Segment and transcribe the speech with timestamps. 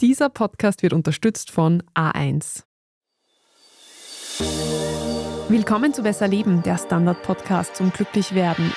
[0.00, 2.62] Dieser Podcast wird unterstützt von A1.
[5.48, 8.72] Willkommen zu Besser Leben, der Standard-Podcast zum Glücklichwerden.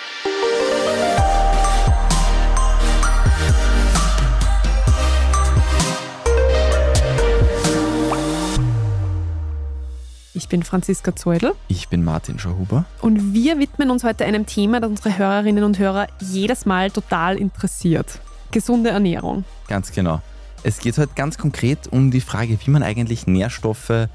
[10.34, 11.54] Ich bin Franziska Zeudel.
[11.68, 12.86] Ich bin Martin Schauhuber.
[13.00, 17.38] Und wir widmen uns heute einem Thema, das unsere Hörerinnen und Hörer jedes Mal total
[17.38, 18.20] interessiert.
[18.50, 19.46] Gesunde Ernährung.
[19.68, 20.20] Ganz genau.
[20.64, 24.08] Es geht heute ganz konkret um die Frage, wie man eigentlich Nährstoffe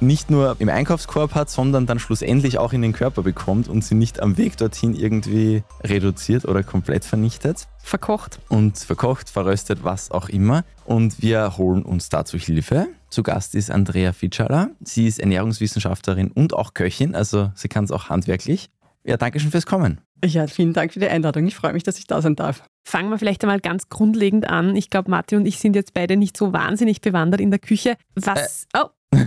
[0.00, 3.94] nicht nur im Einkaufskorb hat, sondern dann schlussendlich auch in den Körper bekommt und sie
[3.94, 7.68] nicht am Weg dorthin irgendwie reduziert oder komplett vernichtet.
[7.78, 8.38] Verkocht.
[8.50, 10.64] Und verkocht, verröstet, was auch immer.
[10.84, 12.88] Und wir holen uns dazu Hilfe.
[13.08, 14.68] Zu Gast ist Andrea Fitschala.
[14.82, 18.68] Sie ist Ernährungswissenschaftlerin und auch Köchin, also sie kann es auch handwerklich.
[19.04, 20.00] Ja, danke schön fürs Kommen.
[20.24, 21.46] Ja, vielen Dank für die Einladung.
[21.46, 22.62] Ich freue mich, dass ich da sein darf.
[22.86, 24.74] Fangen wir vielleicht einmal ganz grundlegend an.
[24.74, 27.96] Ich glaube, Martin und ich sind jetzt beide nicht so wahnsinnig bewandert in der Küche.
[28.14, 28.66] Was.
[28.72, 28.80] Äh.
[28.80, 29.18] Oh,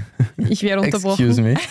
[0.49, 1.25] ich werde unterbrochen.
[1.25, 1.55] Excuse me.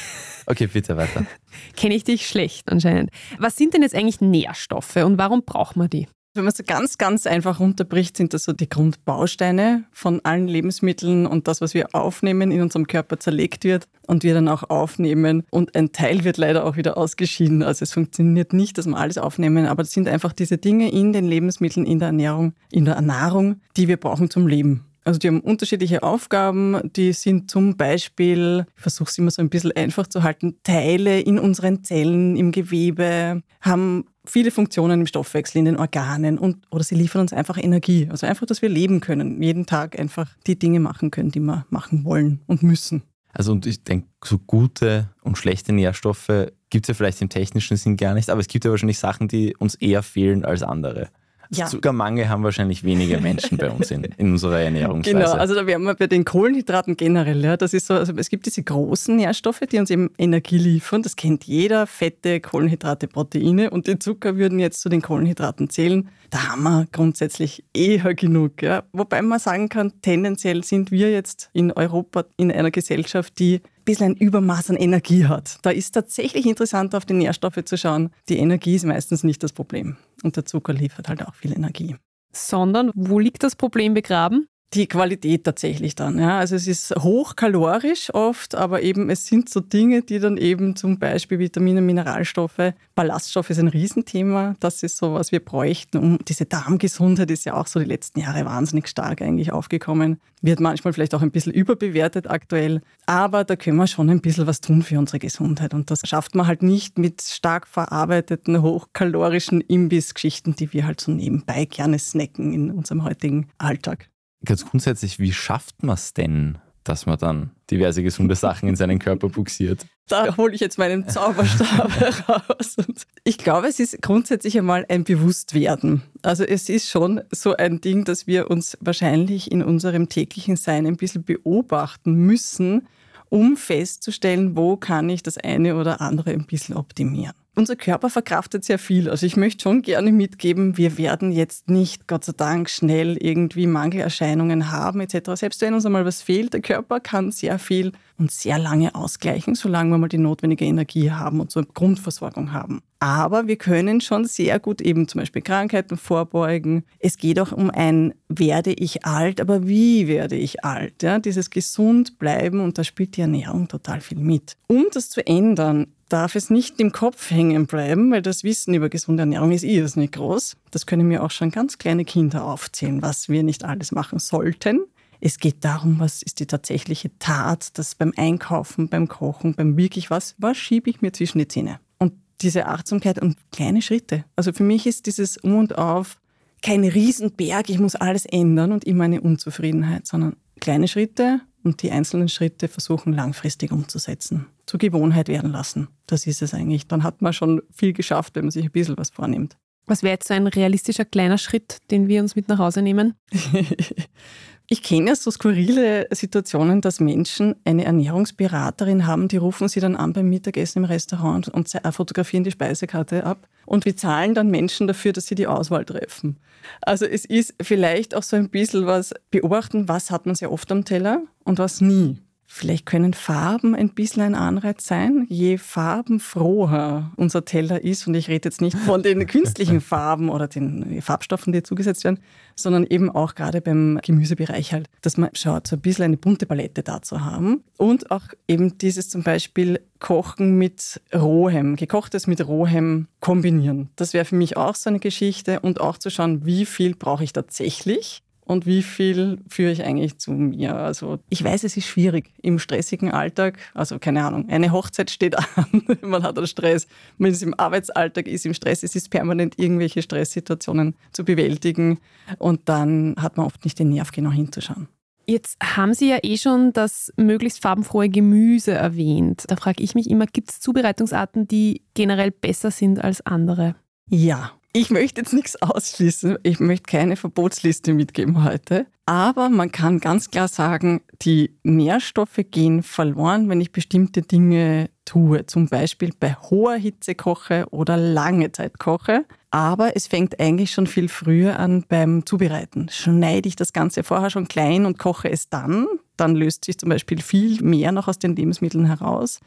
[0.48, 1.26] Okay, bitte weiter.
[1.74, 3.10] Kenne ich dich schlecht anscheinend.
[3.40, 6.06] Was sind denn jetzt eigentlich Nährstoffe und warum braucht man die?
[6.36, 10.48] Wenn man es so ganz, ganz einfach runterbricht, sind das so die Grundbausteine von allen
[10.48, 14.68] Lebensmitteln und das, was wir aufnehmen, in unserem Körper zerlegt wird und wir dann auch
[14.68, 15.44] aufnehmen.
[15.50, 17.62] Und ein Teil wird leider auch wieder ausgeschieden.
[17.62, 21.14] Also es funktioniert nicht, dass wir alles aufnehmen, aber das sind einfach diese Dinge in
[21.14, 24.84] den Lebensmitteln, in der Ernährung, in der Nahrung, die wir brauchen zum Leben.
[25.06, 26.80] Also die haben unterschiedliche Aufgaben.
[26.96, 31.20] Die sind zum Beispiel, ich versuche es immer so ein bisschen einfach zu halten, Teile
[31.20, 36.84] in unseren Zellen, im Gewebe, haben viele Funktionen im Stoffwechsel, in den Organen und oder
[36.84, 38.08] sie liefern uns einfach Energie.
[38.10, 41.66] Also einfach, dass wir leben können, jeden Tag einfach die Dinge machen können, die wir
[41.70, 43.02] machen wollen und müssen.
[43.32, 47.76] Also und ich denke, so gute und schlechte Nährstoffe gibt es ja vielleicht im technischen
[47.76, 51.10] Sinn gar nicht, aber es gibt ja wahrscheinlich Sachen, die uns eher fehlen als andere.
[51.50, 51.66] Ja.
[51.66, 55.16] Zuckermangel haben wahrscheinlich weniger Menschen bei uns in, in unserer Ernährungsweise.
[55.16, 57.42] Genau, also da wären wir bei den Kohlenhydraten generell.
[57.44, 61.02] Ja, das ist so, also es gibt diese großen Nährstoffe, die uns eben Energie liefern.
[61.02, 63.70] Das kennt jeder, Fette, Kohlenhydrate, Proteine.
[63.70, 66.08] Und die Zucker würden jetzt zu den Kohlenhydraten zählen.
[66.30, 68.62] Da haben wir grundsätzlich eher genug.
[68.62, 68.84] Ja.
[68.92, 74.12] Wobei man sagen kann, tendenziell sind wir jetzt in Europa in einer Gesellschaft, die bisschen
[74.12, 75.58] ein Übermaß an Energie hat.
[75.62, 78.10] Da ist tatsächlich interessant, auf die Nährstoffe zu schauen.
[78.28, 79.96] Die Energie ist meistens nicht das Problem.
[80.22, 81.96] Und der Zucker liefert halt auch viel Energie.
[82.32, 84.48] Sondern wo liegt das Problem begraben?
[84.74, 86.18] Die Qualität tatsächlich dann.
[86.18, 86.38] Ja.
[86.38, 90.98] Also es ist hochkalorisch oft, aber eben es sind so Dinge, die dann eben zum
[90.98, 94.54] Beispiel Vitamine, Mineralstoffe, Ballaststoffe ist ein Riesenthema.
[94.58, 95.98] Das ist so, was wir bräuchten.
[95.98, 100.20] Um diese Darmgesundheit ist ja auch so die letzten Jahre wahnsinnig stark eigentlich aufgekommen.
[100.42, 102.82] Wird manchmal vielleicht auch ein bisschen überbewertet aktuell.
[103.06, 105.74] Aber da können wir schon ein bisschen was tun für unsere Gesundheit.
[105.74, 111.12] Und das schafft man halt nicht mit stark verarbeiteten, hochkalorischen Imbissgeschichten, die wir halt so
[111.12, 114.08] nebenbei gerne snacken in unserem heutigen Alltag
[114.44, 118.98] ganz grundsätzlich, wie schafft man es denn, dass man dann diverse gesunde Sachen in seinen
[118.98, 119.84] Körper buxiert?
[120.08, 122.76] Da hole ich jetzt meinen Zauberstab heraus.
[123.24, 126.02] Ich glaube, es ist grundsätzlich einmal ein Bewusstwerden.
[126.22, 130.86] Also es ist schon so ein Ding, dass wir uns wahrscheinlich in unserem täglichen Sein
[130.86, 132.86] ein bisschen beobachten müssen,
[133.28, 138.64] um festzustellen, wo kann ich das eine oder andere ein bisschen optimieren unser Körper verkraftet
[138.64, 139.08] sehr viel.
[139.08, 143.66] Also ich möchte schon gerne mitgeben, wir werden jetzt nicht, Gott sei Dank, schnell irgendwie
[143.66, 145.30] Mangelerscheinungen haben etc.
[145.34, 149.54] Selbst wenn uns einmal was fehlt, der Körper kann sehr viel und sehr lange ausgleichen,
[149.54, 152.82] solange wir mal die notwendige Energie haben und so eine Grundversorgung haben.
[152.98, 156.84] Aber wir können schon sehr gut eben zum Beispiel Krankheiten vorbeugen.
[156.98, 161.02] Es geht auch um ein, werde ich alt, aber wie werde ich alt?
[161.02, 164.56] Ja, dieses gesund bleiben und da spielt die Ernährung total viel mit.
[164.66, 168.88] Um das zu ändern, darf es nicht im Kopf hängen bleiben, weil das Wissen über
[168.88, 170.56] gesunde Ernährung ist irrsinnig groß.
[170.70, 174.80] Das können mir auch schon ganz kleine Kinder aufzählen, was wir nicht alles machen sollten.
[175.20, 180.10] Es geht darum, was ist die tatsächliche Tat, das beim Einkaufen, beim Kochen, beim wirklich
[180.10, 181.80] was, was schiebe ich mir zwischen die Zähne?
[181.98, 182.12] Und
[182.42, 184.24] diese Achtsamkeit und kleine Schritte.
[184.36, 186.18] Also für mich ist dieses Um und Auf
[186.62, 191.90] kein Riesenberg, ich muss alles ändern und immer eine Unzufriedenheit, sondern kleine Schritte und die
[191.90, 194.46] einzelnen Schritte versuchen langfristig umzusetzen.
[194.66, 195.88] Zur Gewohnheit werden lassen.
[196.06, 196.86] Das ist es eigentlich.
[196.86, 199.56] Dann hat man schon viel geschafft, wenn man sich ein bisschen was vornimmt.
[199.86, 203.14] Was wäre jetzt so ein realistischer kleiner Schritt, den wir uns mit nach Hause nehmen?
[204.68, 209.94] Ich kenne ja so skurrile Situationen, dass Menschen eine Ernährungsberaterin haben, die rufen sie dann
[209.94, 213.46] an beim Mittagessen im Restaurant und fotografieren die Speisekarte ab.
[213.64, 216.38] Und wir zahlen dann Menschen dafür, dass sie die Auswahl treffen.
[216.82, 220.70] Also es ist vielleicht auch so ein bisschen was beobachten, was hat man sehr oft
[220.72, 222.18] am Teller und was nie.
[222.48, 225.26] Vielleicht können Farben ein bisschen ein Anreiz sein.
[225.28, 230.46] Je farbenfroher unser Teller ist, und ich rede jetzt nicht von den künstlichen Farben oder
[230.46, 232.20] den Farbstoffen, die zugesetzt werden,
[232.54, 236.46] sondern eben auch gerade beim Gemüsebereich halt, dass man schaut, so ein bisschen eine bunte
[236.46, 237.64] Palette da zu haben.
[237.76, 243.90] Und auch eben dieses zum Beispiel Kochen mit Rohem, gekochtes mit Rohem kombinieren.
[243.96, 247.24] Das wäre für mich auch so eine Geschichte und auch zu schauen, wie viel brauche
[247.24, 250.76] ich tatsächlich und wie viel führe ich eigentlich zu mir.
[250.76, 253.58] Also ich weiß, es ist schwierig im stressigen Alltag.
[253.74, 256.86] Also keine Ahnung, eine Hochzeit steht an, man hat einen Stress,
[257.18, 261.98] man ist im Arbeitsalltag, ist im Stress, es ist permanent irgendwelche Stresssituationen zu bewältigen
[262.38, 264.88] und dann hat man oft nicht den Nerv, genau hinzuschauen.
[265.28, 269.44] Jetzt haben Sie ja eh schon das möglichst farbenfrohe Gemüse erwähnt.
[269.48, 273.74] Da frage ich mich immer, gibt es Zubereitungsarten, die generell besser sind als andere?
[274.08, 276.36] Ja, ich möchte jetzt nichts ausschließen.
[276.42, 278.84] Ich möchte keine Verbotsliste mitgeben heute.
[279.06, 285.46] Aber man kann ganz klar sagen, die Nährstoffe gehen verloren, wenn ich bestimmte Dinge tue.
[285.46, 289.24] Zum Beispiel bei hoher Hitze koche oder lange Zeit koche.
[289.50, 292.90] Aber es fängt eigentlich schon viel früher an beim Zubereiten.
[292.90, 295.86] Schneide ich das Ganze vorher schon klein und koche es dann,
[296.18, 299.40] dann löst sich zum Beispiel viel mehr noch aus den Lebensmitteln heraus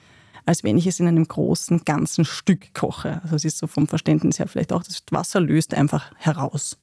[0.46, 3.22] als wenn ich es in einem großen, ganzen Stück koche.
[3.24, 6.78] Also es ist so vom Verständnis her vielleicht auch, das Wasser löst einfach heraus.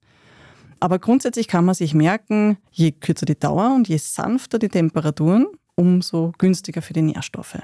[0.80, 5.46] Aber grundsätzlich kann man sich merken, je kürzer die Dauer und je sanfter die Temperaturen,
[5.74, 7.58] umso günstiger für die Nährstoffe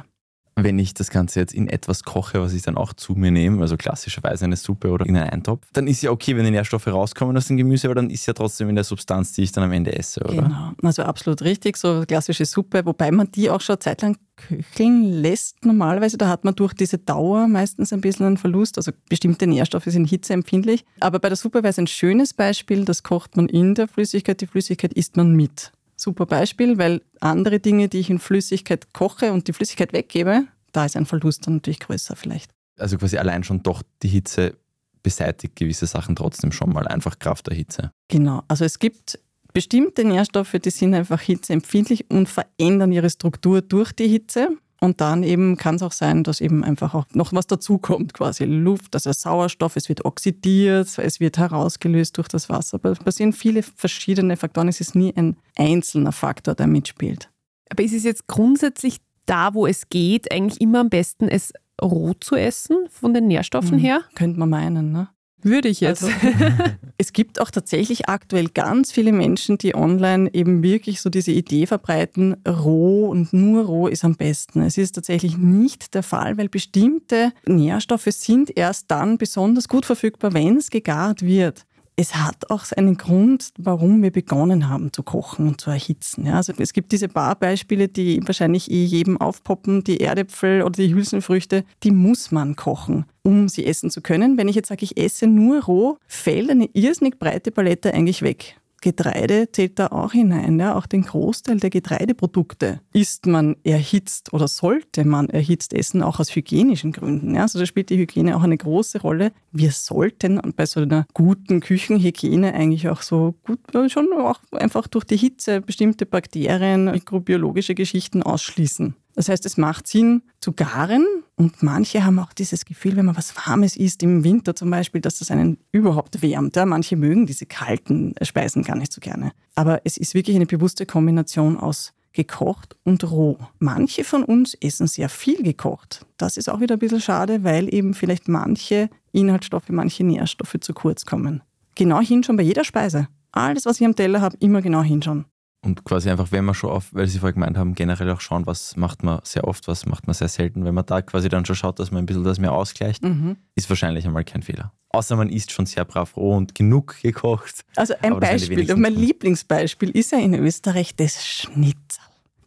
[0.54, 3.60] wenn ich das Ganze jetzt in etwas koche, was ich dann auch zu mir nehme,
[3.62, 6.87] also klassischerweise eine Suppe oder in einen Eintopf, dann ist ja okay, wenn die Nährstoffe
[6.87, 9.64] rauskommen aus dem Gemüse, aber dann ist ja trotzdem in der Substanz, die ich dann
[9.64, 10.43] am Ende esse, oder?
[10.43, 15.64] Genau, also absolut richtig, so klassische Suppe, wobei man die auch schon zeitlang köcheln lässt
[15.64, 16.19] normalerweise.
[16.19, 18.76] Da hat man durch diese Dauer meistens ein bisschen einen Verlust.
[18.78, 20.84] Also bestimmte Nährstoffe sind hitzeempfindlich.
[21.00, 24.40] Aber bei der Suppe wäre es ein schönes Beispiel, das kocht man in der Flüssigkeit,
[24.40, 29.32] die Flüssigkeit isst man mit super Beispiel, weil andere Dinge, die ich in Flüssigkeit koche
[29.32, 32.52] und die Flüssigkeit weggebe, da ist ein Verlust dann natürlich größer vielleicht.
[32.78, 34.56] Also quasi allein schon doch die Hitze
[35.02, 37.92] beseitigt gewisse Sachen trotzdem schon mal, einfach Kraft der Hitze.
[38.08, 39.18] Genau, also es gibt
[39.52, 44.56] bestimmte Nährstoffe, die sind einfach hitzeempfindlich und verändern ihre Struktur durch die Hitze.
[44.82, 48.46] Und dann eben kann es auch sein, dass eben einfach auch noch was dazukommt, quasi
[48.46, 52.79] Luft, also Sauerstoff, es wird oxidiert, es wird herausgelöst durch das Wasser.
[52.79, 54.67] Aber es passieren viele verschiedene Faktoren.
[54.67, 57.31] Es ist nie ein einzelner Faktor, der mitspielt.
[57.70, 62.14] Aber ist es jetzt grundsätzlich da, wo es geht, eigentlich immer am besten, es roh
[62.14, 64.00] zu essen, von den Nährstoffen hm, her?
[64.17, 65.11] Könnte man meinen, ne?
[65.42, 66.04] Würde ich jetzt.
[66.04, 66.16] Also,
[66.98, 71.66] es gibt auch tatsächlich aktuell ganz viele Menschen, die online eben wirklich so diese Idee
[71.66, 74.62] verbreiten, roh und nur roh ist am besten.
[74.62, 80.32] Es ist tatsächlich nicht der Fall, weil bestimmte Nährstoffe sind erst dann besonders gut verfügbar,
[80.32, 81.66] wenn es gegart wird
[81.96, 86.26] es hat auch einen Grund, warum wir begonnen haben zu kochen und zu erhitzen.
[86.26, 89.84] Ja, also es gibt diese paar Beispiele, die wahrscheinlich eh jedem aufpoppen.
[89.84, 94.38] Die Erdäpfel oder die Hülsenfrüchte, die muss man kochen, um sie essen zu können.
[94.38, 98.56] Wenn ich jetzt sage, ich esse nur roh, fällt eine irrsinnig breite Palette eigentlich weg.
[98.82, 100.61] Getreide zählt da auch hinein.
[100.61, 100.76] Ja?
[100.76, 106.37] Auch den Großteil der Getreideprodukte isst man erhitzt oder sollte man erhitzt essen, auch aus
[106.37, 107.34] hygienischen Gründen.
[107.34, 107.43] Ja?
[107.43, 109.32] Also da spielt die Hygiene auch eine große Rolle.
[109.52, 115.05] Wir sollten bei so einer guten Küchenhygiene eigentlich auch so gut, schon auch einfach durch
[115.05, 118.94] die Hitze bestimmte Bakterien, mikrobiologische Geschichten ausschließen.
[119.14, 121.06] Das heißt, es macht Sinn zu garen
[121.37, 125.00] und manche haben auch dieses Gefühl, wenn man was Warmes isst, im Winter zum Beispiel,
[125.00, 126.56] dass das einen überhaupt wärmt.
[126.56, 129.32] Ja, manche mögen diese kalten Speisen gar nicht so gerne.
[129.54, 133.38] Aber es ist wirklich eine bewusste Kombination aus gekocht und roh.
[133.59, 136.07] Manche von uns essen sehr viel gekocht.
[136.19, 140.75] Das ist auch wieder ein bisschen schade, weil eben vielleicht manche Inhaltsstoffe, manche Nährstoffe zu
[140.75, 141.42] kurz kommen.
[141.75, 143.09] Genau hinschauen bei jeder Speise.
[143.33, 145.25] Alles, was ich am Teller habe, immer genau hinschauen.
[145.64, 148.47] Und quasi einfach, wenn man schon auf, weil Sie vorher gemeint haben, generell auch schauen,
[148.47, 150.64] was macht man sehr oft, was macht man sehr selten.
[150.64, 153.37] Wenn man da quasi dann schon schaut, dass man ein bisschen das mehr ausgleicht, mhm.
[153.54, 154.73] ist wahrscheinlich einmal kein Fehler.
[154.88, 157.64] Außer man isst schon sehr brav roh und genug gekocht.
[157.76, 162.02] Also ein Beispiel, mein Lieblingsbeispiel ist ja in Österreich das Schnitzel.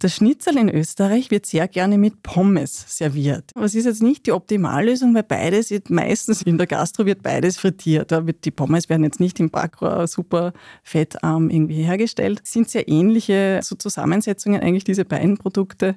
[0.06, 3.50] Das Schnitzel in Österreich wird sehr gerne mit Pommes serviert.
[3.56, 7.24] Aber es ist jetzt nicht die Optimallösung, weil beides wird meistens in der Gastro wird
[7.24, 8.14] beides frittiert.
[8.46, 12.42] Die Pommes werden jetzt nicht im Backrohr super fettarm irgendwie hergestellt.
[12.44, 15.96] Es sind sehr ähnliche so Zusammensetzungen eigentlich diese beiden Produkte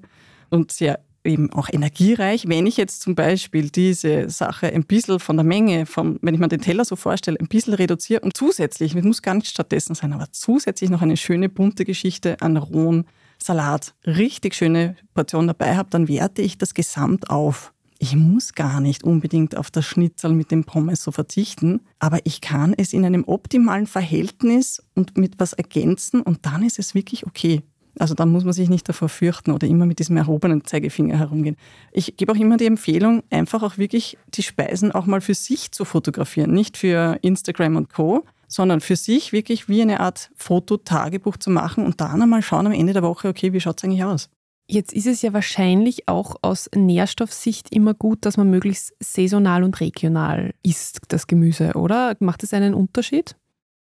[0.49, 2.49] und sehr eben auch energiereich.
[2.49, 6.41] Wenn ich jetzt zum Beispiel diese Sache ein bisschen von der Menge, vom, wenn ich
[6.41, 9.95] mir den Teller so vorstelle, ein bisschen reduziere und zusätzlich, es muss gar nicht stattdessen
[9.95, 13.05] sein, aber zusätzlich noch eine schöne bunte Geschichte an rohen
[13.43, 17.73] Salat, richtig schöne Portion dabei habe, dann werte ich das Gesamt auf.
[18.01, 22.41] Ich muss gar nicht unbedingt auf das Schnitzel mit dem Pommes so verzichten, aber ich
[22.41, 27.27] kann es in einem optimalen Verhältnis und mit was ergänzen und dann ist es wirklich
[27.27, 27.63] okay.
[27.99, 31.57] Also da muss man sich nicht davor fürchten oder immer mit diesem erhobenen Zeigefinger herumgehen.
[31.91, 35.73] Ich gebe auch immer die Empfehlung, einfach auch wirklich die Speisen auch mal für sich
[35.73, 36.53] zu fotografieren.
[36.53, 41.85] Nicht für Instagram und Co., sondern für sich wirklich wie eine Art Fototagebuch zu machen
[41.85, 44.29] und dann einmal schauen am Ende der Woche, okay, wie schaut es eigentlich aus?
[44.71, 49.81] Jetzt ist es ja wahrscheinlich auch aus Nährstoffsicht immer gut, dass man möglichst saisonal und
[49.81, 52.17] regional isst, das Gemüse, oder?
[52.21, 53.37] Macht es einen Unterschied?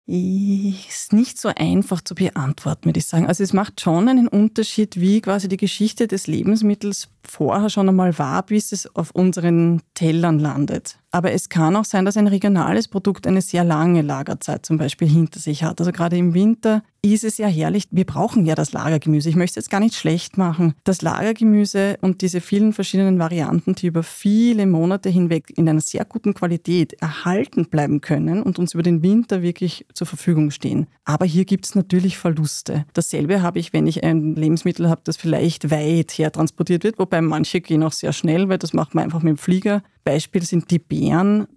[0.09, 3.27] Ist nicht so einfach zu beantworten, würde ich sagen.
[3.27, 8.17] Also es macht schon einen Unterschied, wie quasi die Geschichte des Lebensmittels vorher schon einmal
[8.17, 10.97] war, bis es auf unseren Tellern landet.
[11.17, 15.07] Aber es kann auch sein, dass ein regionales Produkt eine sehr lange Lagerzeit zum Beispiel
[15.07, 15.79] hinter sich hat.
[15.79, 17.87] Also gerade im Winter ist es ja herrlich.
[17.89, 19.27] Wir brauchen ja das Lagergemüse.
[19.27, 20.75] Ich möchte es jetzt gar nicht schlecht machen.
[20.83, 26.05] Das Lagergemüse und diese vielen verschiedenen Varianten, die über viele Monate hinweg in einer sehr
[26.05, 30.85] guten Qualität erhalten bleiben können und uns über den Winter wirklich zur Verfügung stehen.
[31.03, 32.85] Aber hier gibt es natürlich Verluste.
[32.93, 37.21] Dasselbe habe ich, wenn ich ein Lebensmittel habe, das vielleicht weit her transportiert wird, wobei
[37.21, 39.81] manche gehen auch sehr schnell, weil das macht man einfach mit dem Flieger.
[40.03, 41.06] Beispiel sind die Beeren,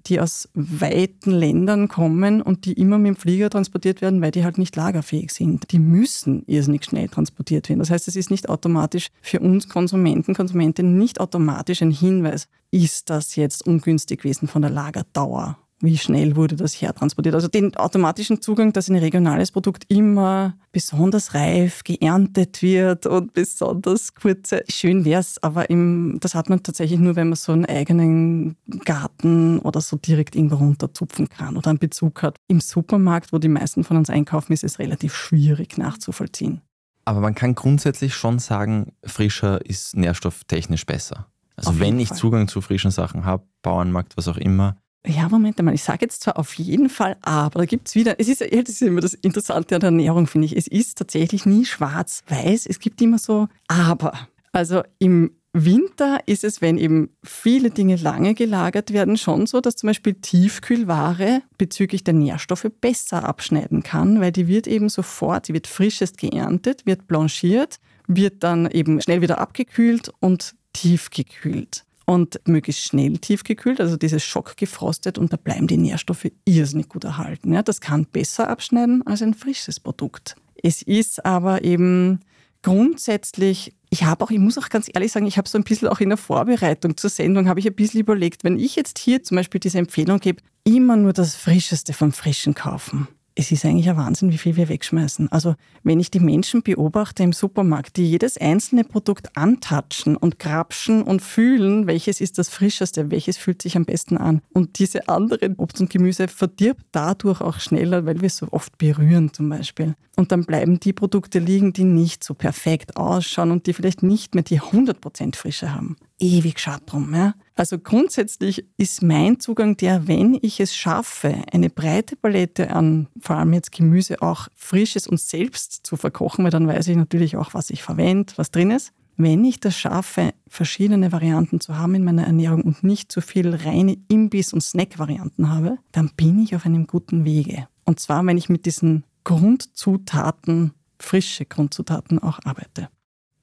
[0.07, 4.45] die aus weiten Ländern kommen und die immer mit dem Flieger transportiert werden, weil die
[4.45, 5.71] halt nicht lagerfähig sind.
[5.73, 7.81] Die müssen irrsinnig schnell transportiert werden.
[7.81, 13.11] Das heißt, es ist nicht automatisch für uns Konsumenten, Konsumentinnen nicht automatisch ein Hinweis, ist
[13.11, 17.35] das jetzt ungünstig gewesen von der Lagerdauer wie schnell wurde das hertransportiert.
[17.35, 24.15] Also den automatischen Zugang, dass ein regionales Produkt immer besonders reif geerntet wird und besonders
[24.15, 24.63] kurze.
[24.69, 28.57] Schön wäre es, aber im, das hat man tatsächlich nur, wenn man so einen eigenen
[28.85, 32.37] Garten oder so direkt irgendwo runterzupfen kann oder einen Bezug hat.
[32.49, 36.61] Im Supermarkt, wo die meisten von uns einkaufen, ist es relativ schwierig nachzuvollziehen.
[37.05, 41.27] Aber man kann grundsätzlich schon sagen, frischer ist nährstofftechnisch besser.
[41.57, 42.17] Also wenn ich Fall.
[42.17, 46.23] Zugang zu frischen Sachen habe, Bauernmarkt, was auch immer, ja, Moment einmal, ich sage jetzt
[46.23, 49.15] zwar auf jeden Fall aber, da gibt es wieder, es ist, das ist immer das
[49.15, 53.49] Interessante an der Ernährung, finde ich, es ist tatsächlich nie schwarz-weiß, es gibt immer so
[53.69, 54.13] aber.
[54.53, 59.77] Also im Winter ist es, wenn eben viele Dinge lange gelagert werden, schon so, dass
[59.77, 65.55] zum Beispiel Tiefkühlware bezüglich der Nährstoffe besser abschneiden kann, weil die wird eben sofort, die
[65.55, 72.83] wird frischest geerntet, wird blanchiert, wird dann eben schnell wieder abgekühlt und tiefgekühlt und möglichst
[72.83, 77.53] schnell tiefgekühlt, also dieses Schock gefrostet und da bleiben die Nährstoffe irrsinnig gut erhalten.
[77.53, 80.35] Ja, das kann besser abschneiden als ein frisches Produkt.
[80.61, 82.19] Es ist aber eben
[82.63, 85.87] grundsätzlich, ich habe auch, ich muss auch ganz ehrlich sagen, ich habe so ein bisschen
[85.87, 89.23] auch in der Vorbereitung zur Sendung, habe ich ein bisschen überlegt, wenn ich jetzt hier
[89.23, 93.07] zum Beispiel diese Empfehlung gebe, immer nur das Frischeste vom Frischen kaufen
[93.41, 95.33] es ist eigentlich ein Wahnsinn, wie viel wir wegschmeißen.
[95.33, 101.03] Also wenn ich die Menschen beobachte im Supermarkt, die jedes einzelne Produkt antatschen und grapschen
[101.03, 104.43] und fühlen, welches ist das frischeste, welches fühlt sich am besten an.
[104.53, 108.77] Und diese anderen Obst und Gemüse verdirbt dadurch auch schneller, weil wir es so oft
[108.77, 109.95] berühren zum Beispiel.
[110.21, 114.35] Und dann bleiben die Produkte liegen, die nicht so perfekt ausschauen und die vielleicht nicht
[114.35, 115.97] mehr die 100% Frische haben.
[116.19, 117.15] Ewig schade drum.
[117.15, 117.35] Ja?
[117.55, 123.37] Also grundsätzlich ist mein Zugang der, wenn ich es schaffe, eine breite Palette an vor
[123.37, 127.55] allem jetzt Gemüse auch frisches und selbst zu verkochen, weil dann weiß ich natürlich auch,
[127.55, 128.93] was ich verwende, was drin ist.
[129.17, 133.55] Wenn ich das schaffe, verschiedene Varianten zu haben in meiner Ernährung und nicht zu viel
[133.55, 137.69] reine Imbiss- und Snack-Varianten habe, dann bin ich auf einem guten Wege.
[137.85, 142.89] Und zwar, wenn ich mit diesen Grundzutaten, frische Grundzutaten auch arbeite.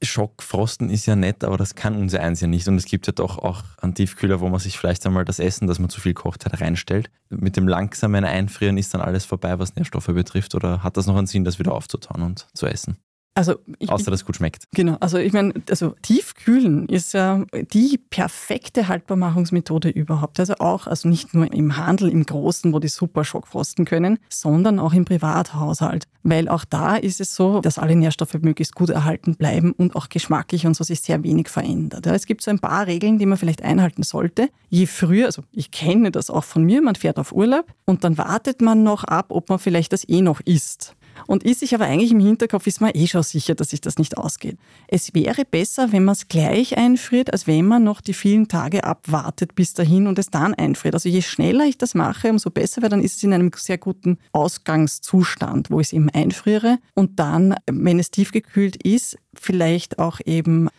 [0.01, 2.67] Schockfrosten ist ja nett, aber das kann unser eins ja nicht.
[2.67, 5.65] Und es gibt ja doch auch einen Tiefkühler, wo man sich vielleicht einmal das Essen,
[5.65, 7.09] das man zu viel kocht hat, reinstellt.
[7.29, 10.55] Mit dem langsamen Einfrieren ist dann alles vorbei, was Nährstoffe betrifft.
[10.55, 12.97] Oder hat das noch einen Sinn, das wieder aufzutauen und zu essen?
[13.37, 14.63] Also ich, Außer, dass es gut schmeckt.
[14.73, 20.39] Genau, also ich meine, also Tiefkühlen ist ja die perfekte Haltbarmachungsmethode überhaupt.
[20.39, 24.79] Also auch, also nicht nur im Handel, im Großen, wo die super schockfrosten können, sondern
[24.79, 26.07] auch im Privathaushalt.
[26.23, 30.09] Weil auch da ist es so, dass alle Nährstoffe möglichst gut erhalten bleiben und auch
[30.09, 32.07] geschmacklich und so sich sehr wenig verändert.
[32.07, 34.49] Ja, es gibt so ein paar Regeln, die man vielleicht einhalten sollte.
[34.69, 38.17] Je früher, also ich kenne das auch von mir, man fährt auf Urlaub und dann
[38.17, 41.85] wartet man noch ab, ob man vielleicht das eh noch isst und ist sich aber
[41.85, 44.57] eigentlich im Hinterkopf, ist man eh schon sicher, dass sich das nicht ausgeht.
[44.87, 48.83] Es wäre besser, wenn man es gleich einfriert, als wenn man noch die vielen Tage
[48.83, 50.93] abwartet bis dahin und es dann einfriert.
[50.93, 53.77] Also je schneller ich das mache, umso besser, weil dann ist es in einem sehr
[53.77, 60.19] guten Ausgangszustand, wo ich es eben einfriere und dann, wenn es tiefgekühlt ist, vielleicht auch
[60.25, 60.69] eben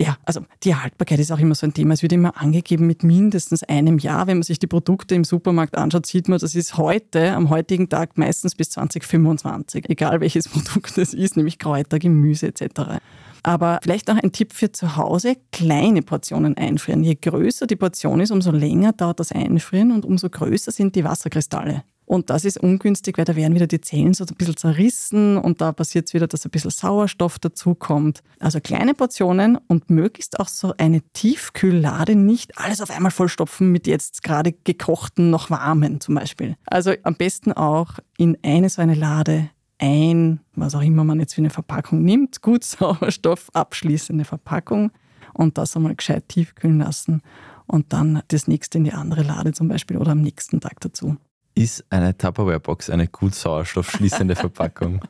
[0.00, 1.92] ja, also die Haltbarkeit ist auch immer so ein Thema.
[1.92, 4.28] Es wird immer angegeben mit mindestens einem Jahr.
[4.28, 7.88] Wenn man sich die Produkte im Supermarkt anschaut, sieht man, das ist heute, am heutigen
[7.88, 13.00] Tag meistens bis 2025, egal welches Produkt es ist, nämlich Kräuter, Gemüse etc.
[13.42, 17.02] Aber vielleicht noch ein Tipp für zu Hause, kleine Portionen einfrieren.
[17.02, 21.04] Je größer die Portion ist, umso länger dauert das Einfrieren und umso größer sind die
[21.04, 21.82] Wasserkristalle.
[22.08, 25.60] Und das ist ungünstig, weil da werden wieder die Zellen so ein bisschen zerrissen und
[25.60, 28.22] da passiert es wieder, dass ein bisschen Sauerstoff dazukommt.
[28.40, 33.86] Also kleine Portionen und möglichst auch so eine Tiefkühllade, nicht alles auf einmal vollstopfen mit
[33.86, 36.56] jetzt gerade gekochten, noch warmen zum Beispiel.
[36.64, 41.34] Also am besten auch in eine so eine Lade ein, was auch immer man jetzt
[41.34, 44.92] für eine Verpackung nimmt, gut Sauerstoff abschließende Verpackung
[45.34, 47.20] und das einmal gescheit tiefkühlen lassen
[47.66, 51.18] und dann das nächste in die andere Lade zum Beispiel oder am nächsten Tag dazu
[51.58, 55.00] ist eine Tupperware-Box eine gut sauerstoffschließende Verpackung?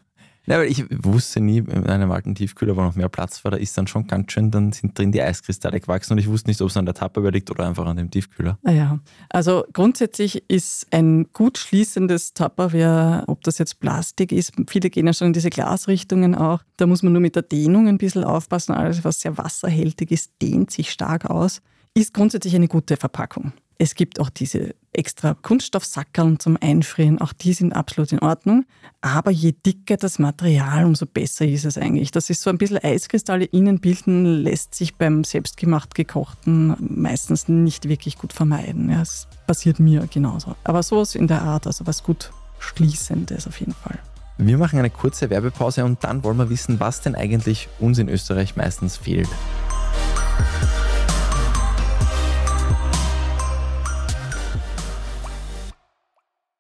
[0.47, 3.59] Ja, weil ich wusste nie, in einem alten Tiefkühler, wo noch mehr Platz war, da
[3.59, 6.63] ist dann schon ganz schön, dann sind drin die Eiskristalle gewachsen und ich wusste nicht,
[6.63, 8.59] ob es an der Tupperware liegt oder einfach an dem Tiefkühler.
[8.65, 14.89] Ah ja, also grundsätzlich ist ein gut schließendes Tupperware, ob das jetzt Plastik ist, viele
[14.89, 17.99] gehen ja schon in diese Glasrichtungen auch, da muss man nur mit der Dehnung ein
[17.99, 21.61] bisschen aufpassen, alles was sehr wasserhältig ist, dehnt sich stark aus,
[21.93, 23.53] ist grundsätzlich eine gute Verpackung.
[23.81, 28.65] Es gibt auch diese extra Kunststoffsackerln zum Einfrieren, auch die sind absolut in Ordnung.
[29.01, 32.11] Aber je dicker das Material, umso besser ist es eigentlich.
[32.11, 37.89] Das ist so ein bisschen Eiskristalle innen bilden, lässt sich beim selbstgemacht gekochten meistens nicht
[37.89, 38.91] wirklich gut vermeiden.
[38.91, 40.57] Ja, es passiert mir genauso.
[40.65, 44.01] Aber sowas in der Art, also was gut Schließendes auf jeden Fall.
[44.39, 48.09] Wir machen eine kurze Werbepause und dann wollen wir wissen, was denn eigentlich uns in
[48.09, 49.29] Österreich meistens fehlt.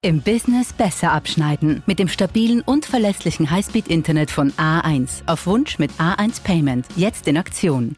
[0.00, 1.82] Im Business besser abschneiden.
[1.86, 5.22] Mit dem stabilen und verlässlichen Highspeed-Internet von A1.
[5.26, 6.86] Auf Wunsch mit A1 Payment.
[6.94, 7.96] Jetzt in Aktion.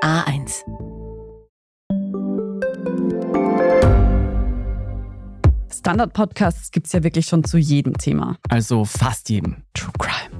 [0.00, 0.62] A1.
[5.76, 8.36] Standard-Podcasts gibt es ja wirklich schon zu jedem Thema.
[8.48, 9.64] Also fast jedem.
[9.74, 10.39] True Crime.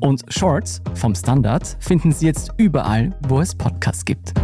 [0.00, 4.34] Und Shorts vom Standard finden Sie jetzt überall, wo es Podcasts gibt.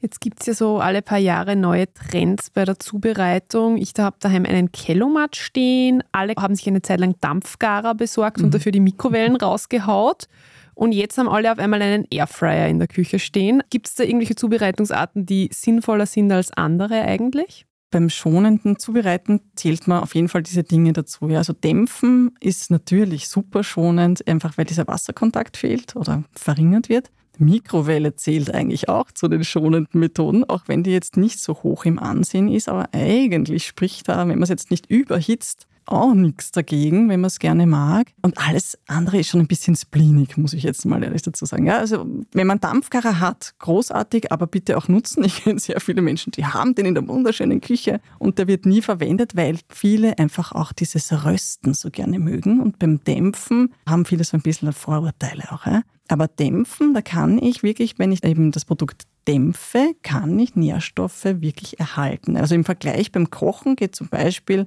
[0.00, 3.76] Jetzt gibt es ja so alle paar Jahre neue Trends bei der Zubereitung.
[3.76, 6.04] Ich habe daheim einen Kellomat stehen.
[6.12, 8.44] Alle haben sich eine Zeit lang Dampfgarer besorgt mhm.
[8.44, 10.28] und dafür die Mikrowellen rausgehaut.
[10.74, 13.64] Und jetzt haben alle auf einmal einen Airfryer in der Küche stehen.
[13.70, 17.66] Gibt es da irgendwelche Zubereitungsarten, die sinnvoller sind als andere eigentlich?
[17.90, 21.28] Beim schonenden Zubereiten zählt man auf jeden Fall diese Dinge dazu.
[21.28, 27.10] Ja, also Dämpfen ist natürlich super schonend, einfach weil dieser Wasserkontakt fehlt oder verringert wird.
[27.38, 31.84] Mikrowelle zählt eigentlich auch zu den schonenden Methoden, auch wenn die jetzt nicht so hoch
[31.84, 36.52] im Ansehen ist, aber eigentlich spricht da, wenn man es jetzt nicht überhitzt, auch nichts
[36.52, 38.08] dagegen, wenn man es gerne mag.
[38.22, 41.66] Und alles andere ist schon ein bisschen spleenig, muss ich jetzt mal ehrlich dazu sagen.
[41.66, 45.24] Ja, also wenn man Dampfgarer hat, großartig, aber bitte auch nutzen.
[45.24, 48.66] Ich kenne sehr viele Menschen, die haben den in der wunderschönen Küche und der wird
[48.66, 52.60] nie verwendet, weil viele einfach auch dieses Rösten so gerne mögen.
[52.60, 55.66] Und beim Dämpfen haben viele so ein bisschen Vorurteile auch.
[55.66, 55.82] Ja?
[56.08, 61.24] Aber dämpfen, da kann ich wirklich, wenn ich eben das Produkt dämpfe, kann ich Nährstoffe
[61.24, 62.36] wirklich erhalten.
[62.36, 64.66] Also im Vergleich beim Kochen geht zum Beispiel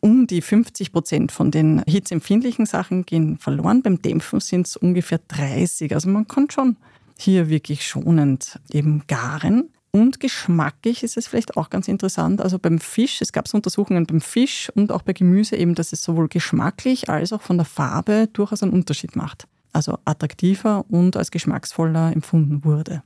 [0.00, 3.82] um die 50 Prozent von den hitzeempfindlichen Sachen gehen verloren.
[3.82, 5.94] Beim Dämpfen sind es ungefähr 30.
[5.94, 6.76] Also man kann schon
[7.18, 9.70] hier wirklich schonend eben garen.
[9.92, 12.40] Und geschmacklich ist es vielleicht auch ganz interessant.
[12.40, 15.92] Also beim Fisch, es gab so Untersuchungen beim Fisch und auch bei Gemüse eben, dass
[15.92, 19.48] es sowohl geschmacklich als auch von der Farbe durchaus einen Unterschied macht.
[19.72, 23.02] Also attraktiver und als geschmacksvoller empfunden wurde.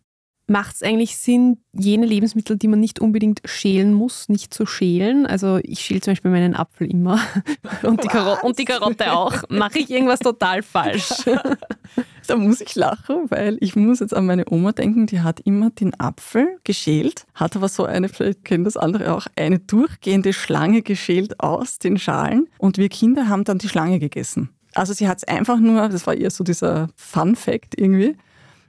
[0.46, 5.26] Macht es eigentlich Sinn, jene Lebensmittel, die man nicht unbedingt schälen muss, nicht zu schälen?
[5.26, 7.18] Also ich schäle zum Beispiel meinen Apfel immer
[7.82, 9.34] und die, Karo und die Karotte auch.
[9.48, 11.08] Mache ich irgendwas total falsch?
[12.26, 15.70] da muss ich lachen, weil ich muss jetzt an meine Oma denken, die hat immer
[15.70, 20.82] den Apfel geschält, hat aber so eine, vielleicht kennen das andere auch, eine durchgehende Schlange
[20.82, 24.50] geschält aus den Schalen und wir Kinder haben dann die Schlange gegessen.
[24.74, 28.16] Also sie hat es einfach nur, das war eher so dieser Fun-Fact irgendwie,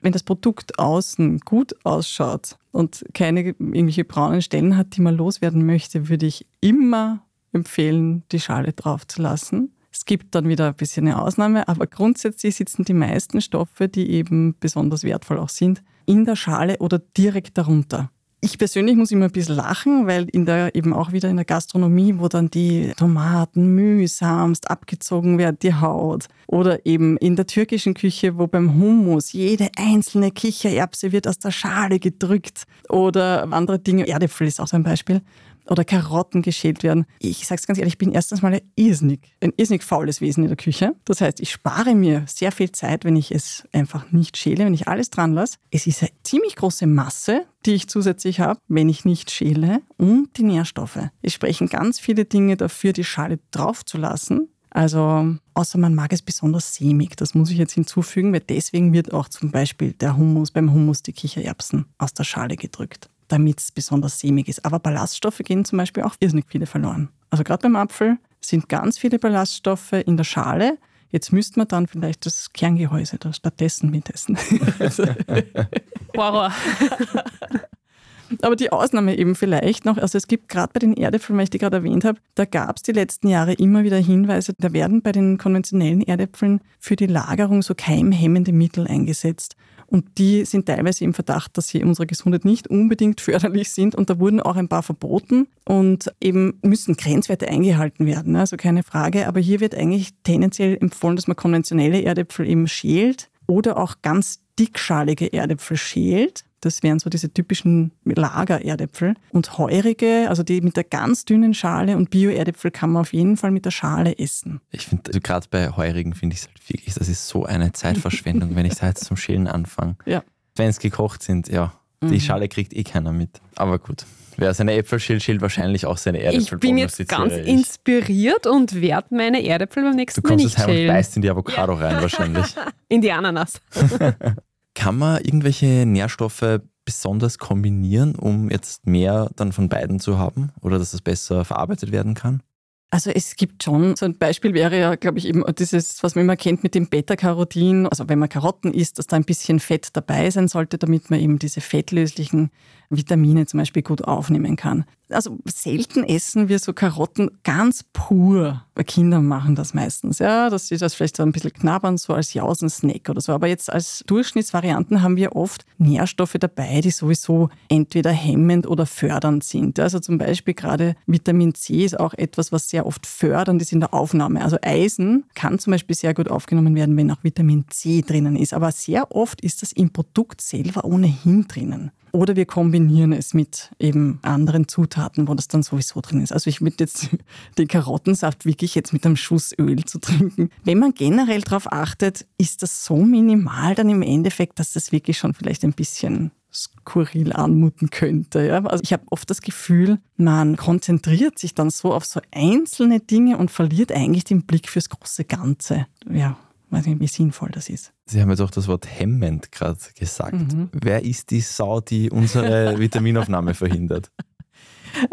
[0.05, 5.65] wenn das Produkt außen gut ausschaut und keine irgendwelche braunen Stellen hat, die man loswerden
[5.65, 9.73] möchte, würde ich immer empfehlen, die Schale drauf zu lassen.
[9.91, 14.11] Es gibt dann wieder ein bisschen eine Ausnahme, aber grundsätzlich sitzen die meisten Stoffe, die
[14.11, 18.11] eben besonders wertvoll auch sind, in der Schale oder direkt darunter.
[18.45, 21.45] Ich persönlich muss immer ein bisschen lachen, weil in der eben auch wieder in der
[21.45, 26.27] Gastronomie, wo dann die Tomaten mühsamst abgezogen werden, die Haut.
[26.45, 31.49] Oder eben in der türkischen Küche, wo beim Hummus jede einzelne Kichererbse wird aus der
[31.49, 32.65] Schale gedrückt.
[32.87, 35.23] Oder andere Dinge, Erdäpfel ist auch so ein Beispiel.
[35.67, 37.05] Oder Karotten geschält werden.
[37.19, 40.43] Ich sage es ganz ehrlich, ich bin erstens mal ein irrsinnig, ein irrsinnig faules Wesen
[40.43, 40.93] in der Küche.
[41.05, 44.73] Das heißt, ich spare mir sehr viel Zeit, wenn ich es einfach nicht schäle, wenn
[44.73, 45.57] ich alles dran lasse.
[45.71, 50.29] Es ist eine ziemlich große Masse, die ich zusätzlich habe, wenn ich nicht schäle und
[50.37, 50.99] die Nährstoffe.
[51.21, 54.49] Es sprechen ganz viele Dinge dafür, die Schale drauf zu lassen.
[54.75, 59.13] Also, außer man mag es besonders sämig, das muss ich jetzt hinzufügen, weil deswegen wird
[59.13, 63.71] auch zum Beispiel der Hummus, beim Hummus die Kichererbsen aus der Schale gedrückt, damit es
[63.71, 64.65] besonders sämig ist.
[64.65, 67.09] Aber Ballaststoffe gehen zum Beispiel auch irrsinnig viele verloren.
[67.29, 70.77] Also gerade beim Apfel sind ganz viele Ballaststoffe in der Schale.
[71.11, 74.37] Jetzt müsste man dann vielleicht das Kerngehäuse da stattdessen mitessen.
[76.17, 76.51] Horror.
[78.41, 81.51] Aber die Ausnahme eben vielleicht noch, also es gibt gerade bei den Erdäpfeln, weil ich
[81.51, 85.01] die gerade erwähnt habe, da gab es die letzten Jahre immer wieder Hinweise, da werden
[85.01, 89.55] bei den konventionellen Erdäpfeln für die Lagerung so keimhemmende Mittel eingesetzt.
[89.95, 93.95] Und die sind teilweise im Verdacht, dass sie unserer Gesundheit nicht unbedingt förderlich sind.
[93.95, 98.33] Und da wurden auch ein paar verboten und eben müssen Grenzwerte eingehalten werden.
[98.33, 98.41] Ne?
[98.41, 99.25] Also keine Frage.
[99.25, 104.41] Aber hier wird eigentlich tendenziell empfohlen, dass man konventionelle Erdäpfel eben schält oder auch ganz
[104.59, 106.43] dickschalige Erdäpfel schält.
[106.65, 109.13] Das wären so diese typischen Lagererdäpfel.
[109.29, 113.37] Und heurige, also die mit der ganz dünnen Schale und Bio-Erdäpfel kann man auf jeden
[113.37, 114.61] Fall mit der Schale essen.
[114.71, 117.71] Ich finde, also gerade bei heurigen finde ich es halt wirklich, das ist so eine
[117.71, 119.95] Zeitverschwendung, wenn ich da jetzt zum Schälen anfange.
[120.07, 120.23] Ja.
[120.55, 122.19] Wenn es gekocht sind, ja, die Mhm.
[122.19, 123.29] Schale kriegt eh keiner mit.
[123.55, 124.05] Aber gut.
[124.37, 126.57] Wer seine Äpfel schält, schält wahrscheinlich auch seine Ich Erdäpfel.
[126.57, 127.47] bin jetzt ganz ich.
[127.47, 130.93] inspiriert und werde meine Erdäpfel beim Du nächsten Mal kommst nicht jetzt heim und schälen.
[130.93, 132.45] beißt in die Avocado rein wahrscheinlich.
[132.89, 133.61] In die Ananas.
[134.75, 140.77] Kann man irgendwelche Nährstoffe besonders kombinieren, um jetzt mehr dann von beiden zu haben oder
[140.77, 142.43] dass es besser verarbeitet werden kann?
[142.91, 146.23] Also es gibt schon, so ein Beispiel wäre ja, glaube ich, eben dieses, was man
[146.23, 147.87] immer kennt mit dem Beta-Carotin.
[147.87, 151.19] Also wenn man Karotten isst, dass da ein bisschen Fett dabei sein sollte, damit man
[151.19, 152.51] eben diese fettlöslichen
[152.89, 154.85] Vitamine zum Beispiel gut aufnehmen kann.
[155.09, 158.63] Also selten essen wir so Karotten ganz pur.
[158.87, 160.19] Kinder machen das meistens.
[160.19, 163.31] Ja, dass sie das vielleicht so ein bisschen knabbern, so als Jausensnack oder so.
[163.31, 169.43] Aber jetzt als Durchschnittsvarianten haben wir oft Nährstoffe dabei, die sowieso entweder hemmend oder fördernd
[169.43, 169.79] sind.
[169.79, 173.79] Also zum Beispiel gerade Vitamin C ist auch etwas, was sehr oft fördernd ist in
[173.79, 174.43] der Aufnahme.
[174.43, 178.53] Also Eisen kann zum Beispiel sehr gut aufgenommen werden, wenn auch Vitamin C drinnen ist.
[178.53, 181.91] Aber sehr oft ist das im Produkt selber ohnehin drinnen.
[182.11, 186.31] Oder wir kombinieren es mit eben anderen Zutaten, wo das dann sowieso drin ist.
[186.31, 187.09] Also ich würde jetzt
[187.57, 190.49] den Karottensaft wirklich jetzt mit einem Schuss Öl zu trinken.
[190.63, 195.17] Wenn man generell darauf achtet, ist das so minimal dann im Endeffekt, dass das wirklich
[195.17, 198.45] schon vielleicht ein bisschen skurril anmuten könnte.
[198.45, 198.63] Ja?
[198.65, 203.37] Also ich habe oft das Gefühl, man konzentriert sich dann so auf so einzelne Dinge
[203.37, 205.87] und verliert eigentlich den Blick fürs große Ganze.
[206.09, 206.37] Ja,
[206.75, 207.93] weiß nicht, wie sinnvoll das ist.
[208.05, 210.33] Sie haben jetzt auch das Wort hemmend gerade gesagt.
[210.33, 210.69] Mhm.
[210.73, 214.11] Wer ist die Sau, die unsere Vitaminaufnahme verhindert?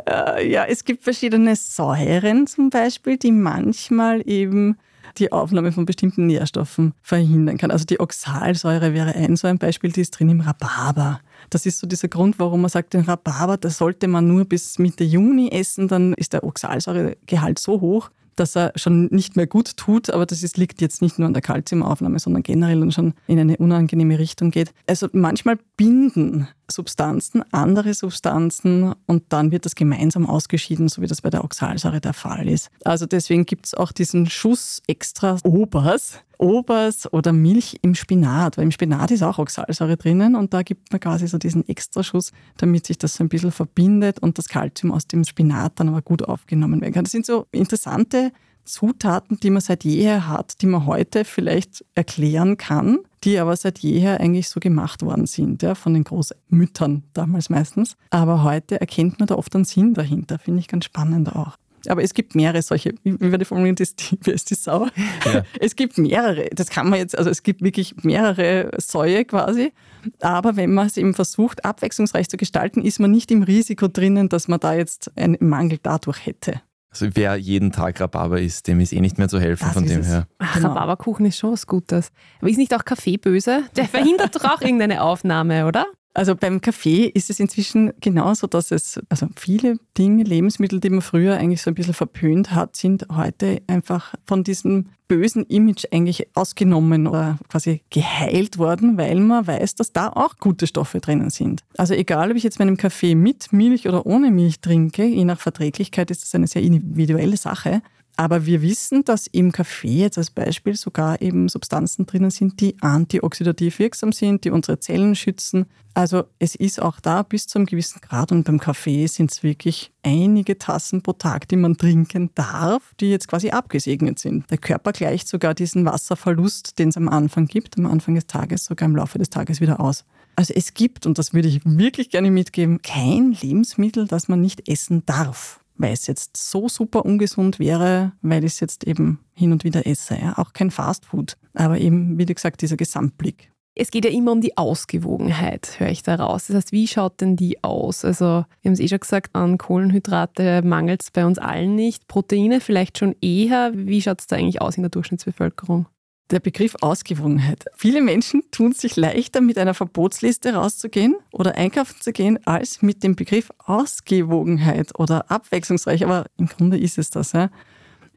[0.08, 4.76] Äh, ja, es gibt verschiedene Säuren zum Beispiel, die manchmal eben
[5.18, 7.70] die Aufnahme von bestimmten Nährstoffen verhindern kann.
[7.70, 11.20] Also die Oxalsäure wäre ein so ein Beispiel, die ist drin im Rhabarber.
[11.50, 14.78] Das ist so dieser Grund, warum man sagt, den Rhabarber, das sollte man nur bis
[14.78, 19.76] Mitte Juni essen, dann ist der Oxalsäuregehalt so hoch, dass er schon nicht mehr gut
[19.76, 23.14] tut, aber das ist, liegt jetzt nicht nur an der Kalziumaufnahme, sondern generell und schon
[23.26, 24.72] in eine unangenehme Richtung geht.
[24.86, 31.22] Also manchmal binden Substanzen andere Substanzen und dann wird das gemeinsam ausgeschieden, so wie das
[31.22, 32.68] bei der Oxalsäure der Fall ist.
[32.84, 38.64] Also deswegen gibt es auch diesen Schuss extra Obers, Obers oder Milch im Spinat, weil
[38.64, 42.86] im Spinat ist auch Oxalsäure drinnen und da gibt man quasi so diesen Extraschuss, damit
[42.86, 46.22] sich das so ein bisschen verbindet und das Kalzium aus dem Spinat dann aber gut
[46.24, 47.04] aufgenommen werden kann.
[47.04, 48.32] Das sind so interessante
[48.64, 53.78] Zutaten, die man seit jeher hat, die man heute vielleicht erklären kann, die aber seit
[53.78, 57.96] jeher eigentlich so gemacht worden sind, ja, von den Großmüttern damals meistens.
[58.10, 61.56] Aber heute erkennt man da oft einen Sinn dahinter, finde ich ganz spannend auch.
[61.88, 64.86] Aber es gibt mehrere solche, wie war die Formulierung, das, wer ist die Sau?
[65.24, 65.42] Ja.
[65.60, 69.72] Es gibt mehrere, das kann man jetzt, also es gibt wirklich mehrere Säue quasi.
[70.20, 74.28] Aber wenn man es eben versucht, abwechslungsreich zu gestalten, ist man nicht im Risiko drinnen,
[74.28, 76.60] dass man da jetzt einen Mangel dadurch hätte.
[76.92, 79.86] Also wer jeden Tag Rhabarber isst, dem ist eh nicht mehr zu helfen Das von
[79.86, 80.08] dem es.
[80.08, 80.26] her.
[80.38, 80.68] Ach, Genau.
[80.68, 82.10] Rhabarberkuchen ist schon was Gutes.
[82.40, 83.62] Aber ist nicht auch Kaffee böse?
[83.76, 85.86] Der verhindert doch auch irgendeine Aufnahme, oder?
[86.14, 91.00] Also beim Kaffee ist es inzwischen genauso, dass es, also viele Dinge, Lebensmittel, die man
[91.00, 96.28] früher eigentlich so ein bisschen verpönt hat, sind heute einfach von diesem bösen Image eigentlich
[96.34, 101.64] ausgenommen oder quasi geheilt worden, weil man weiß, dass da auch gute Stoffe drinnen sind.
[101.78, 105.40] Also egal, ob ich jetzt meinen Kaffee mit Milch oder ohne Milch trinke, je nach
[105.40, 107.82] Verträglichkeit ist das eine sehr individuelle Sache.
[108.16, 112.76] Aber wir wissen, dass im Kaffee jetzt als Beispiel sogar eben Substanzen drinnen sind, die
[112.80, 115.66] antioxidativ wirksam sind, die unsere Zellen schützen.
[115.94, 119.42] Also es ist auch da bis zu einem gewissen Grad und beim Kaffee sind es
[119.42, 124.50] wirklich einige Tassen pro Tag, die man trinken darf, die jetzt quasi abgesegnet sind.
[124.50, 128.64] Der Körper gleicht sogar diesen Wasserverlust, den es am Anfang gibt, am Anfang des Tages,
[128.66, 130.04] sogar im Laufe des Tages wieder aus.
[130.36, 134.68] Also es gibt, und das würde ich wirklich gerne mitgeben, kein Lebensmittel, das man nicht
[134.68, 139.52] essen darf weil es jetzt so super ungesund wäre, weil ich es jetzt eben hin
[139.52, 140.16] und wieder esse.
[140.16, 140.38] Ja?
[140.38, 143.50] Auch kein Fastfood, aber eben, wie gesagt, dieser Gesamtblick.
[143.74, 146.46] Es geht ja immer um die Ausgewogenheit, höre ich da raus.
[146.46, 148.04] Das heißt, wie schaut denn die aus?
[148.04, 152.06] Also, wir haben es eh schon gesagt, an Kohlenhydrate mangelt es bei uns allen nicht.
[152.06, 153.72] Proteine vielleicht schon eher.
[153.74, 155.86] Wie schaut es da eigentlich aus in der Durchschnittsbevölkerung?
[156.32, 157.66] Der Begriff Ausgewogenheit.
[157.76, 163.02] Viele Menschen tun sich leichter, mit einer Verbotsliste rauszugehen oder einkaufen zu gehen, als mit
[163.02, 166.04] dem Begriff Ausgewogenheit oder abwechslungsreich.
[166.04, 167.32] Aber im Grunde ist es das.
[167.32, 167.50] Ja?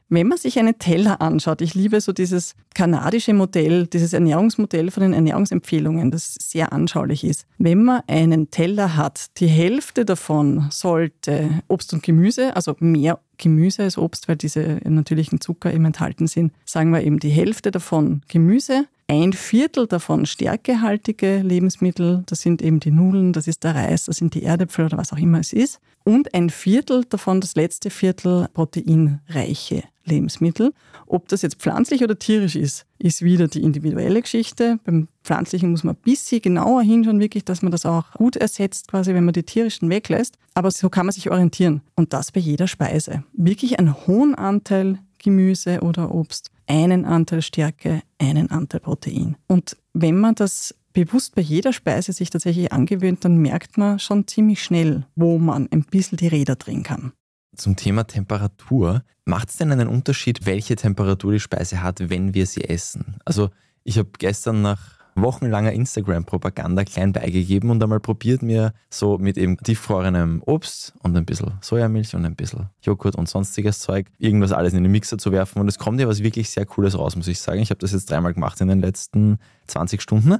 [0.08, 5.02] Wenn man sich einen Teller anschaut, ich liebe so dieses kanadische Modell, dieses Ernährungsmodell von
[5.02, 7.44] den Ernährungsempfehlungen, das sehr anschaulich ist.
[7.58, 13.82] Wenn man einen Teller hat, die Hälfte davon sollte Obst und Gemüse, also mehr Gemüse
[13.82, 18.22] als Obst, weil diese natürlichen Zucker eben enthalten sind, sagen wir eben die Hälfte davon
[18.28, 24.06] Gemüse, ein Viertel davon stärkehaltige Lebensmittel, das sind eben die Nudeln, das ist der Reis,
[24.06, 25.78] das sind die Erdäpfel oder was auch immer es ist.
[26.02, 30.72] Und ein Viertel davon, das letzte Viertel, proteinreiche Lebensmittel.
[31.06, 34.78] Ob das jetzt pflanzlich oder tierisch ist, ist wieder die individuelle Geschichte.
[34.84, 38.88] Beim Pflanzlichen muss man ein bisschen genauer hinschauen, wirklich, dass man das auch gut ersetzt,
[38.88, 40.36] quasi, wenn man die tierischen weglässt.
[40.54, 41.82] Aber so kann man sich orientieren.
[41.94, 43.24] Und das bei jeder Speise.
[43.32, 49.36] Wirklich einen hohen Anteil Gemüse oder Obst, einen Anteil Stärke, einen Anteil Protein.
[49.48, 54.26] Und wenn man das bewusst bei jeder Speise sich tatsächlich angewöhnt, dann merkt man schon
[54.26, 57.12] ziemlich schnell, wo man ein bisschen die Räder drehen kann.
[57.56, 59.02] Zum Thema Temperatur.
[59.24, 63.16] Macht es denn einen Unterschied, welche Temperatur die Speise hat, wenn wir sie essen?
[63.24, 63.50] Also
[63.82, 69.56] ich habe gestern nach wochenlanger Instagram-Propaganda klein beigegeben und einmal probiert mir so mit eben
[69.56, 74.74] tiefgefrorenem Obst und ein bisschen Sojamilch und ein bisschen Joghurt und sonstiges Zeug irgendwas alles
[74.74, 77.28] in den Mixer zu werfen und es kommt ja was wirklich sehr Cooles raus, muss
[77.28, 77.60] ich sagen.
[77.60, 79.38] Ich habe das jetzt dreimal gemacht in den letzten
[79.68, 80.36] 20 Stunden.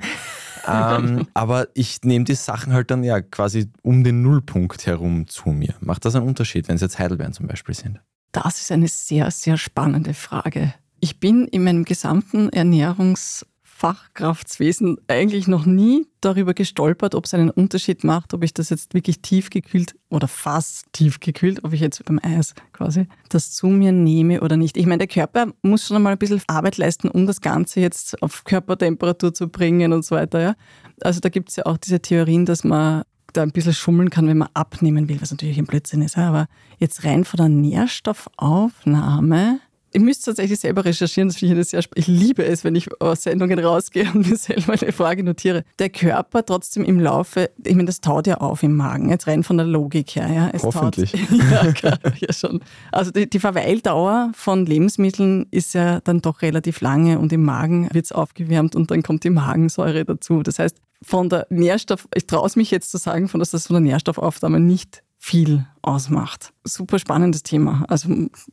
[0.67, 5.51] Ähm, aber ich nehme die Sachen halt dann ja quasi um den Nullpunkt herum zu
[5.51, 5.75] mir.
[5.81, 8.01] Macht das einen Unterschied, wenn es jetzt Heidelbeeren zum Beispiel sind?
[8.33, 10.75] Das ist eine sehr, sehr spannende Frage.
[11.01, 13.45] Ich bin in meinem gesamten Ernährungs-
[13.79, 18.95] Fachkraftswesen eigentlich noch nie darüber gestolpert, ob es einen Unterschied macht, ob ich das jetzt
[18.95, 24.41] wirklich tiefgekühlt oder fast tiefgekühlt, ob ich jetzt beim Eis quasi das zu mir nehme
[24.41, 24.79] oder nicht.
[24.79, 28.23] Ich meine, der Körper muss schon einmal ein bisschen Arbeit leisten, um das Ganze jetzt
[28.23, 30.41] auf Körpertemperatur zu bringen und so weiter.
[30.41, 30.55] Ja?
[31.03, 33.03] Also da gibt es ja auch diese Theorien, dass man
[33.35, 36.17] da ein bisschen schummeln kann, wenn man abnehmen will, was natürlich ein Blödsinn ist.
[36.17, 36.47] Aber
[36.79, 39.61] jetzt rein von der Nährstoffaufnahme
[39.97, 43.23] Ihr müsst tatsächlich selber recherchieren, das finde ich sehr Ich liebe es, wenn ich aus
[43.23, 45.65] Sendungen rausgehe und mir selber eine Frage notiere.
[45.79, 49.43] Der Körper trotzdem im Laufe, ich meine, das taut ja auf im Magen, jetzt rein
[49.43, 50.31] von der Logik her.
[50.31, 50.51] Ja.
[50.53, 51.13] Es Hoffentlich.
[51.13, 52.61] Taut, ja, klar, ja, schon.
[52.93, 57.89] Also die, die Verweildauer von Lebensmitteln ist ja dann doch relativ lange und im Magen
[57.95, 60.43] wird es aufgewärmt und dann kommt die Magensäure dazu.
[60.43, 63.69] Das heißt, von der Nährstoff, ich traue es mich jetzt zu sagen, von dass das
[63.69, 66.53] von der Nährstoffaufnahme nicht viel ausmacht.
[66.63, 67.85] Super spannendes Thema.
[67.89, 68.09] Also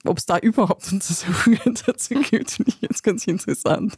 [0.06, 3.94] ob es da überhaupt Untersuchungen dazu gibt, finde ich jetzt ganz interessant.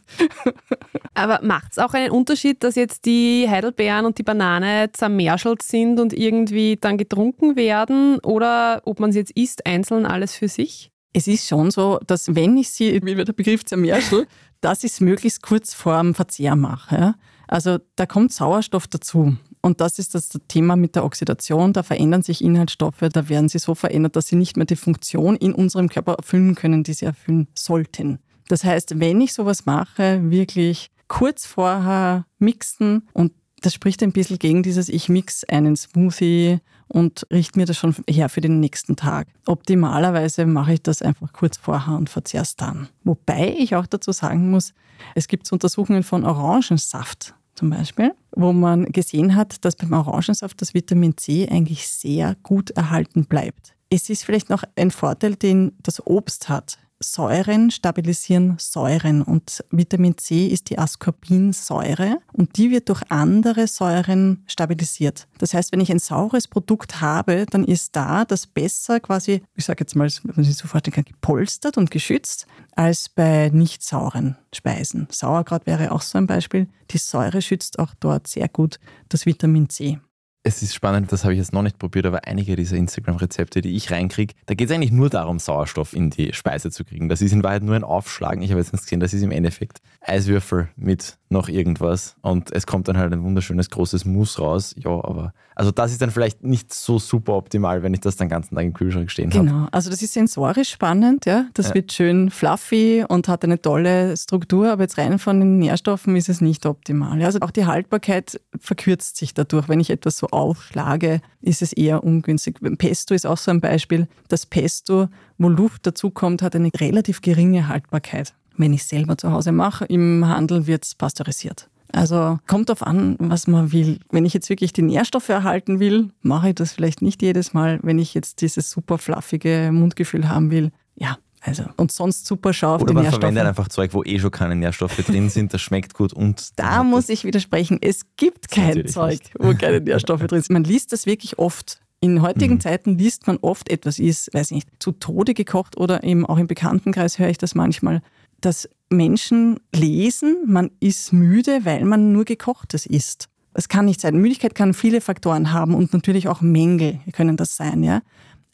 [1.14, 5.98] Aber macht es auch einen Unterschied, dass jetzt die Heidelbeeren und die Banane zermerschelt sind
[5.98, 10.90] und irgendwie dann getrunken werden oder ob man sie jetzt isst, einzeln alles für sich?
[11.14, 14.26] Es ist schon so, dass wenn ich sie, wie wird der Begriff zermerschel,
[14.60, 17.14] dass ich es möglichst kurz vor dem Verzehr mache.
[17.48, 19.36] Also da kommt Sauerstoff dazu.
[19.66, 21.72] Und das ist das Thema mit der Oxidation.
[21.72, 25.34] Da verändern sich Inhaltsstoffe, da werden sie so verändert, dass sie nicht mehr die Funktion
[25.34, 28.20] in unserem Körper erfüllen können, die sie erfüllen sollten.
[28.46, 34.38] Das heißt, wenn ich sowas mache, wirklich kurz vorher mixen und das spricht ein bisschen
[34.38, 38.94] gegen dieses Ich mix einen Smoothie und richte mir das schon her für den nächsten
[38.94, 39.26] Tag.
[39.46, 42.88] Optimalerweise mache ich das einfach kurz vorher und verzehre es dann.
[43.02, 44.74] Wobei ich auch dazu sagen muss,
[45.16, 50.74] es gibt Untersuchungen von Orangensaft zum Beispiel, wo man gesehen hat, dass beim Orangensaft das
[50.74, 53.74] Vitamin C eigentlich sehr gut erhalten bleibt.
[53.90, 56.78] Es ist vielleicht noch ein Vorteil, den das Obst hat.
[56.98, 64.42] Säuren stabilisieren Säuren und Vitamin C ist die Ascorbinsäure und die wird durch andere Säuren
[64.46, 65.28] stabilisiert.
[65.38, 69.64] Das heißt, wenn ich ein saures Produkt habe, dann ist da das besser quasi, ich
[69.66, 73.82] sage jetzt mal, wenn man sich so vorstellen kann, gepolstert und geschützt als bei nicht
[73.82, 75.06] sauren Speisen.
[75.10, 76.66] Sauerkraut wäre auch so ein Beispiel.
[76.90, 79.98] Die Säure schützt auch dort sehr gut das Vitamin C.
[80.46, 83.74] Es ist spannend, das habe ich jetzt noch nicht probiert, aber einige dieser Instagram-Rezepte, die
[83.74, 87.08] ich reinkriege, da geht es eigentlich nur darum, Sauerstoff in die Speise zu kriegen.
[87.08, 88.42] Das ist in Wahrheit nur ein Aufschlagen.
[88.42, 92.64] Ich habe jetzt nicht gesehen, das ist im Endeffekt Eiswürfel mit noch irgendwas und es
[92.68, 94.72] kommt dann halt ein wunderschönes großes Mousse raus.
[94.78, 98.28] Ja, aber also das ist dann vielleicht nicht so super optimal, wenn ich das den
[98.28, 99.44] ganzen Tag im Kühlschrank stehen habe.
[99.44, 101.46] Genau, also das ist sensorisch spannend, ja.
[101.54, 101.74] Das Ja.
[101.74, 106.28] wird schön fluffy und hat eine tolle Struktur, aber jetzt rein von den Nährstoffen ist
[106.28, 107.18] es nicht optimal.
[107.18, 107.26] Ja.
[107.26, 109.68] Also auch die Haltbarkeit verkürzt sich dadurch.
[109.68, 112.58] Wenn ich etwas so aufschlage, ist es eher ungünstig.
[112.78, 114.06] Pesto ist auch so ein Beispiel.
[114.28, 118.34] Das Pesto, wo Luft dazukommt, hat eine relativ geringe Haltbarkeit.
[118.56, 121.68] Wenn ich es selber zu Hause mache, im Handel wird es pasteurisiert.
[121.92, 124.00] Also kommt darauf an, was man will.
[124.10, 127.78] Wenn ich jetzt wirklich die Nährstoffe erhalten will, mache ich das vielleicht nicht jedes Mal.
[127.82, 131.16] Wenn ich jetzt dieses super fluffige Mundgefühl haben will, ja,
[131.46, 133.20] also und sonst super scharf Oder die man Nährstoffe.
[133.20, 136.82] verwendet einfach Zeug, wo eh schon keine Nährstoffe drin sind, das schmeckt gut und Da
[136.82, 137.78] muss ich widersprechen.
[137.80, 139.32] Es gibt kein Zeug, nicht.
[139.38, 140.50] wo keine Nährstoffe drin sind.
[140.52, 141.80] Man liest das wirklich oft.
[142.00, 142.60] In heutigen Mhm.
[142.60, 146.46] Zeiten liest man oft etwas, ist, weiß nicht, zu Tode gekocht oder eben auch im
[146.46, 148.02] Bekanntenkreis höre ich das manchmal,
[148.42, 153.28] dass Menschen lesen, man ist müde, weil man nur gekochtes isst.
[153.54, 154.16] Es kann nicht sein.
[154.16, 158.02] Müdigkeit kann viele Faktoren haben und natürlich auch Mängel können das sein, ja.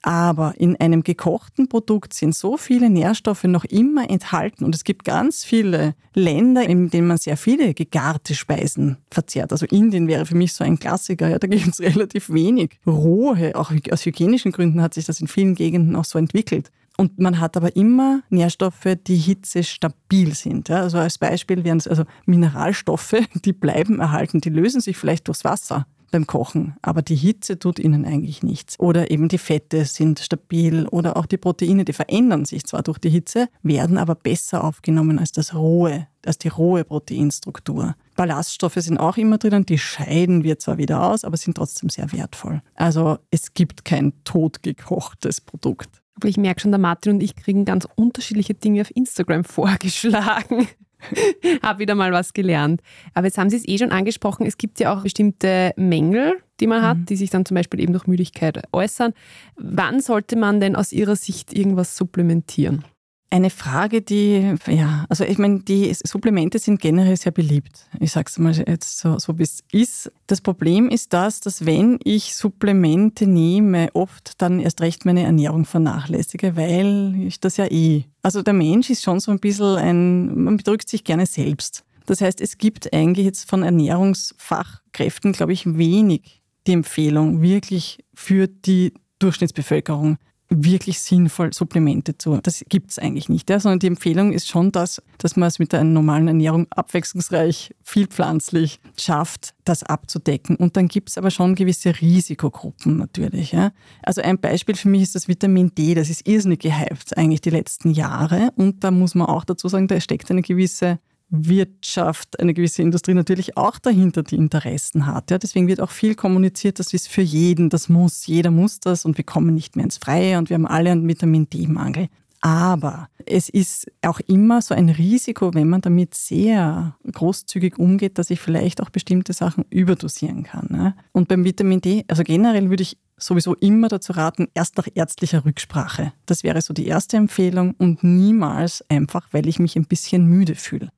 [0.03, 5.05] Aber in einem gekochten Produkt sind so viele Nährstoffe noch immer enthalten und es gibt
[5.05, 9.53] ganz viele Länder, in denen man sehr viele gegarte Speisen verzehrt.
[9.53, 11.29] Also Indien wäre für mich so ein Klassiker.
[11.29, 13.55] Ja, da gibt es relativ wenig rohe.
[13.55, 16.73] Auch aus hygienischen Gründen hat sich das in vielen Gegenden auch so entwickelt.
[16.97, 20.69] Und man hat aber immer Nährstoffe, die hitzestabil sind.
[20.69, 25.29] Ja, also als Beispiel wären es also Mineralstoffe, die bleiben erhalten, die lösen sich vielleicht
[25.29, 28.79] durchs Wasser beim Kochen, aber die Hitze tut ihnen eigentlich nichts.
[28.79, 32.99] Oder eben die Fette sind stabil oder auch die Proteine, die verändern sich zwar durch
[32.99, 37.97] die Hitze, werden aber besser aufgenommen als das rohe, als die rohe Proteinstruktur.
[38.15, 42.13] Ballaststoffe sind auch immer drinnen, die scheiden wir zwar wieder aus, aber sind trotzdem sehr
[42.13, 42.63] wertvoll.
[42.77, 46.03] Also es gibt kein totgekochtes Produkt.
[46.15, 50.69] Aber ich merke schon, der Martin und ich kriegen ganz unterschiedliche Dinge auf Instagram vorgeschlagen.
[51.63, 52.83] Hab wieder mal was gelernt.
[53.15, 56.67] Aber jetzt haben Sie es eh schon angesprochen, es gibt ja auch bestimmte Mängel, die
[56.67, 59.15] man hat, die sich dann zum Beispiel eben durch Müdigkeit äußern.
[59.57, 62.85] Wann sollte man denn aus Ihrer Sicht irgendwas supplementieren?
[63.33, 67.87] Eine Frage, die, ja, also ich meine, die Supplemente sind generell sehr beliebt.
[67.99, 70.13] Ich sage es mal jetzt so, so wie es ist.
[70.27, 75.65] Das Problem ist das, dass wenn ich Supplemente nehme, oft dann erst recht meine Ernährung
[75.65, 78.05] vernachlässige, weil ich das ja eh.
[78.21, 81.85] Also der Mensch ist schon so ein bisschen ein, man bedrückt sich gerne selbst.
[82.05, 88.47] Das heißt, es gibt eigentlich jetzt von Ernährungsfachkräften, glaube ich, wenig die Empfehlung, wirklich für
[88.47, 90.19] die Durchschnittsbevölkerung
[90.57, 92.39] wirklich sinnvoll Supplemente zu.
[92.43, 95.59] Das gibt es eigentlich nicht, ja, sondern die Empfehlung ist schon das, dass man es
[95.59, 100.57] mit einer normalen Ernährung abwechslungsreich, viel pflanzlich schafft, das abzudecken.
[100.57, 103.53] Und dann gibt es aber schon gewisse Risikogruppen natürlich.
[103.53, 103.73] Ja.
[104.03, 107.51] Also ein Beispiel für mich ist das Vitamin D, das ist irrsinnig gehypt eigentlich die
[107.51, 108.51] letzten Jahre.
[108.57, 110.99] Und da muss man auch dazu sagen, da steckt eine gewisse
[111.33, 115.31] Wirtschaft, eine gewisse Industrie natürlich auch dahinter, die Interessen hat.
[115.31, 119.07] Ja, deswegen wird auch viel kommuniziert, das ist für jeden, das muss, jeder muss das
[119.07, 122.09] und wir kommen nicht mehr ins Freie und wir haben alle einen Vitamin D-Mangel.
[122.43, 128.31] Aber es ist auch immer so ein Risiko, wenn man damit sehr großzügig umgeht, dass
[128.31, 130.67] ich vielleicht auch bestimmte Sachen überdosieren kann.
[130.69, 130.97] Ne?
[131.13, 135.45] Und beim Vitamin D, also generell würde ich sowieso immer dazu raten, erst nach ärztlicher
[135.45, 136.13] Rücksprache.
[136.27, 140.57] Das wäre so die erste Empfehlung und niemals einfach, weil ich mich ein bisschen müde
[140.57, 140.91] fühle.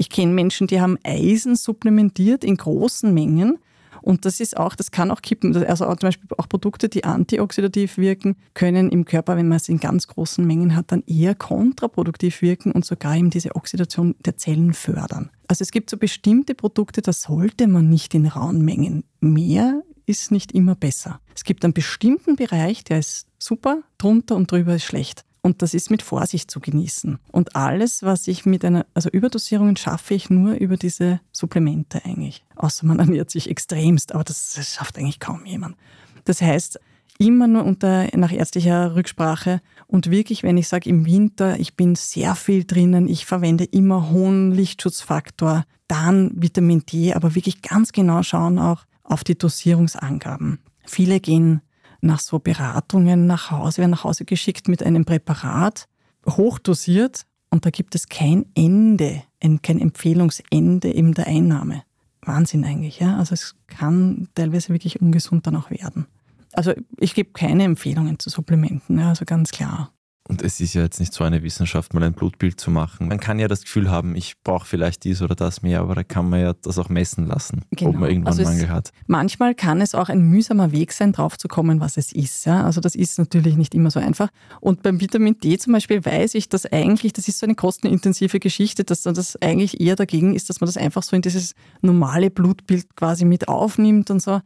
[0.00, 3.58] Ich kenne Menschen, die haben Eisen supplementiert in großen Mengen.
[4.00, 5.56] Und das ist auch, das kann auch kippen.
[5.56, 9.68] Also auch zum Beispiel auch Produkte, die antioxidativ wirken, können im Körper, wenn man es
[9.68, 14.36] in ganz großen Mengen hat, dann eher kontraproduktiv wirken und sogar eben diese Oxidation der
[14.36, 15.30] Zellen fördern.
[15.48, 19.02] Also es gibt so bestimmte Produkte, da sollte man nicht in rauen Mengen.
[19.18, 21.20] Mehr ist nicht immer besser.
[21.34, 25.24] Es gibt einen bestimmten Bereich, der ist super, drunter und drüber ist schlecht.
[25.40, 27.18] Und das ist mit Vorsicht zu genießen.
[27.30, 32.44] Und alles, was ich mit einer, also Überdosierungen schaffe ich nur über diese Supplemente eigentlich.
[32.56, 35.76] Außer man ernährt sich extremst, aber das, das schafft eigentlich kaum jemand.
[36.24, 36.80] Das heißt,
[37.18, 41.94] immer nur unter, nach ärztlicher Rücksprache und wirklich, wenn ich sage, im Winter, ich bin
[41.94, 48.22] sehr viel drinnen, ich verwende immer hohen Lichtschutzfaktor, dann Vitamin D, aber wirklich ganz genau
[48.22, 50.58] schauen auch auf die Dosierungsangaben.
[50.84, 51.60] Viele gehen
[52.00, 55.88] nach so Beratungen nach Hause, werden nach Hause geschickt mit einem Präparat,
[56.26, 61.82] hochdosiert und da gibt es kein Ende, ein, kein Empfehlungsende in der Einnahme.
[62.22, 63.16] Wahnsinn eigentlich, ja.
[63.16, 66.06] Also es kann teilweise wirklich ungesund dann auch werden.
[66.52, 69.92] Also ich gebe keine Empfehlungen zu Supplementen, also ganz klar.
[70.28, 73.08] Und es ist ja jetzt nicht so eine Wissenschaft, mal ein Blutbild zu machen.
[73.08, 76.04] Man kann ja das Gefühl haben, ich brauche vielleicht dies oder das mehr, aber da
[76.04, 77.90] kann man ja das auch messen lassen, Genau.
[77.90, 78.92] ob man irgendwann Also Mangel hat.
[79.06, 82.44] Manchmal kann es auch ein mühsamer Weg sein, drauf zu kommen, was es ist.
[82.44, 82.64] Ja?
[82.64, 84.28] Also das ist natürlich nicht immer so einfach.
[84.60, 88.38] Und beim Vitamin D zum Beispiel weiß ich, dass eigentlich, das ist so eine kostenintensive
[88.38, 91.54] Geschichte, dass dann das eigentlich eher dagegen ist, dass man das einfach so in dieses
[91.80, 94.42] normale Blutbild quasi mit aufnimmt und so.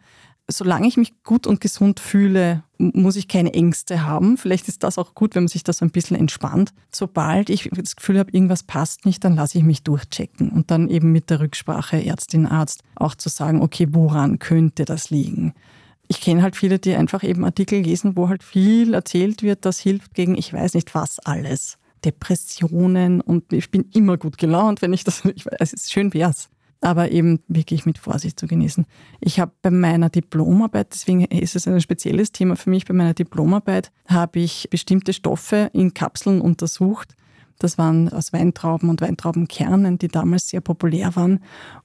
[0.49, 4.36] Solange ich mich gut und gesund fühle, muss ich keine Ängste haben.
[4.36, 6.72] Vielleicht ist das auch gut, wenn man sich das ein bisschen entspannt.
[6.90, 10.88] Sobald ich das Gefühl habe, irgendwas passt nicht, dann lasse ich mich durchchecken und dann
[10.88, 15.55] eben mit der Rücksprache Ärztin, Arzt auch zu sagen, okay, woran könnte das liegen?
[16.09, 19.78] Ich kenne halt viele, die einfach eben Artikel lesen, wo halt viel erzählt wird, das
[19.78, 21.78] hilft gegen ich weiß nicht was alles.
[22.05, 26.12] Depressionen und ich bin immer gut gelaunt, wenn ich das, ich weiß, es ist schön
[26.12, 26.51] wär's.
[26.82, 28.84] Aber eben wirklich mit Vorsicht zu genießen.
[29.20, 33.14] Ich habe bei meiner Diplomarbeit, deswegen ist es ein spezielles Thema für mich, bei meiner
[33.14, 37.14] Diplomarbeit habe ich bestimmte Stoffe in Kapseln untersucht.
[37.62, 41.38] Das waren aus Weintrauben und Weintraubenkernen, die damals sehr populär waren.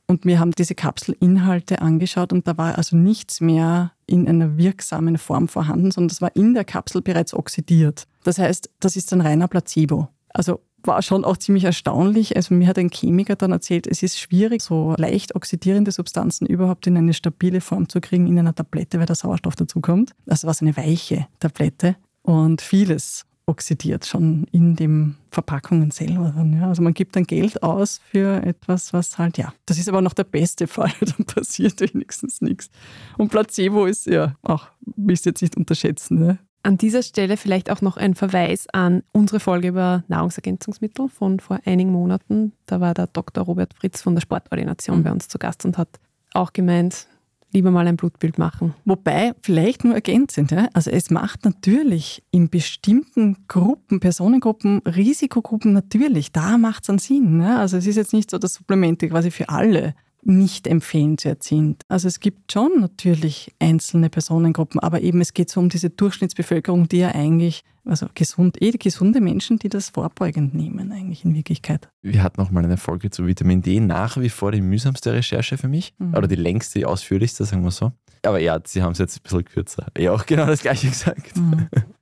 [0.08, 5.20] Und wir haben diese Kapselinhalte angeschaut und da war also nichts mehr in einer wirksamen
[5.20, 8.08] Form vorhanden, sondern das war in der Kapsel bereits oxidiert.
[8.24, 10.08] Das heißt, das ist ein reiner Placebo.
[10.38, 12.36] Also war schon auch ziemlich erstaunlich.
[12.36, 16.86] Also mir hat ein Chemiker dann erzählt, es ist schwierig, so leicht oxidierende Substanzen überhaupt
[16.86, 20.12] in eine stabile Form zu kriegen in einer Tablette, weil der Sauerstoff dazukommt.
[20.28, 26.34] Also war es eine weiche Tablette und vieles oxidiert schon in den Verpackungen selber.
[26.36, 26.68] Dann, ja.
[26.68, 30.14] Also man gibt dann Geld aus für etwas, was halt, ja, das ist aber noch
[30.14, 32.70] der beste Fall, dann passiert wenigstens nichts.
[33.18, 36.40] Und Placebo ist ja auch, willst du jetzt nicht unterschätzen, ne?
[36.68, 41.62] An dieser Stelle vielleicht auch noch ein Verweis an unsere Folge über Nahrungsergänzungsmittel von vor
[41.64, 42.52] einigen Monaten.
[42.66, 43.46] Da war der Dr.
[43.46, 45.04] Robert Fritz von der Sportordination Mhm.
[45.04, 45.88] bei uns zu Gast und hat
[46.34, 47.08] auch gemeint,
[47.54, 48.74] lieber mal ein Blutbild machen.
[48.84, 50.68] Wobei, vielleicht nur ergänzend, ja?
[50.74, 57.38] also es macht natürlich in bestimmten Gruppen, Personengruppen, Risikogruppen natürlich, da macht es einen Sinn.
[57.38, 57.58] Ne?
[57.58, 61.82] Also es ist jetzt nicht so, dass Supplemente quasi für alle nicht empfehlenswert sind.
[61.88, 66.90] Also es gibt schon natürlich einzelne Personengruppen, aber eben es geht so um diese Durchschnittsbevölkerung,
[66.90, 71.90] die ja eigentlich, also gesund, eh gesunde Menschen, die das vorbeugend nehmen eigentlich in Wirklichkeit.
[72.02, 75.58] Wir hatten noch mal eine Folge zu Vitamin D, nach wie vor die mühsamste Recherche
[75.58, 75.94] für mich.
[75.98, 76.16] Mhm.
[76.16, 77.92] Oder die längste, die ausführlichste, sagen wir so.
[78.24, 79.88] Aber ja, sie haben es jetzt ein bisschen kürzer.
[79.98, 81.34] Ja, auch genau das gleiche gesagt.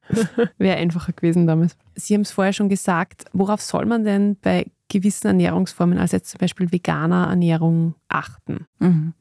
[0.58, 1.78] Wäre einfacher gewesen damals.
[1.96, 6.30] Sie haben es vorher schon gesagt, worauf soll man denn bei gewissen Ernährungsformen, als jetzt
[6.30, 8.66] zum Beispiel veganer Ernährung, achten?
[8.80, 9.14] Mhm.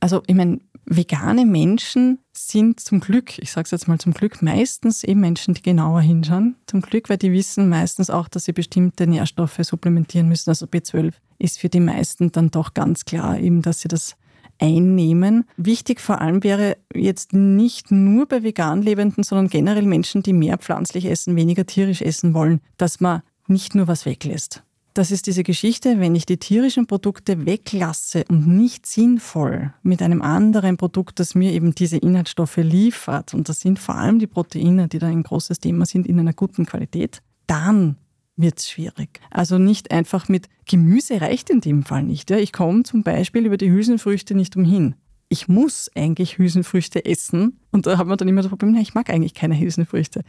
[0.00, 4.42] Also ich meine, vegane Menschen sind zum Glück, ich sage es jetzt mal zum Glück,
[4.42, 6.56] meistens eben Menschen, die genauer hinschauen.
[6.66, 10.50] Zum Glück, weil die wissen meistens auch, dass sie bestimmte Nährstoffe supplementieren müssen.
[10.50, 14.16] Also B12 ist für die meisten dann doch ganz klar eben, dass sie das
[14.58, 15.44] einnehmen.
[15.56, 20.58] Wichtig vor allem wäre jetzt nicht nur bei vegan Lebenden, sondern generell Menschen, die mehr
[20.58, 24.62] pflanzlich essen, weniger tierisch essen wollen, dass man nicht nur was weglässt.
[24.92, 30.20] Das ist diese Geschichte, wenn ich die tierischen Produkte weglasse und nicht sinnvoll mit einem
[30.20, 34.88] anderen Produkt, das mir eben diese Inhaltsstoffe liefert, und das sind vor allem die Proteine,
[34.88, 37.96] die da ein großes Thema sind, in einer guten Qualität, dann
[38.36, 39.20] wird es schwierig.
[39.30, 42.30] Also nicht einfach mit Gemüse reicht in dem Fall nicht.
[42.30, 42.38] Ja.
[42.38, 44.94] Ich komme zum Beispiel über die Hülsenfrüchte nicht umhin.
[45.28, 48.94] Ich muss eigentlich Hülsenfrüchte essen und da hat man dann immer das Problem, na, ich
[48.94, 50.22] mag eigentlich keine Hülsenfrüchte.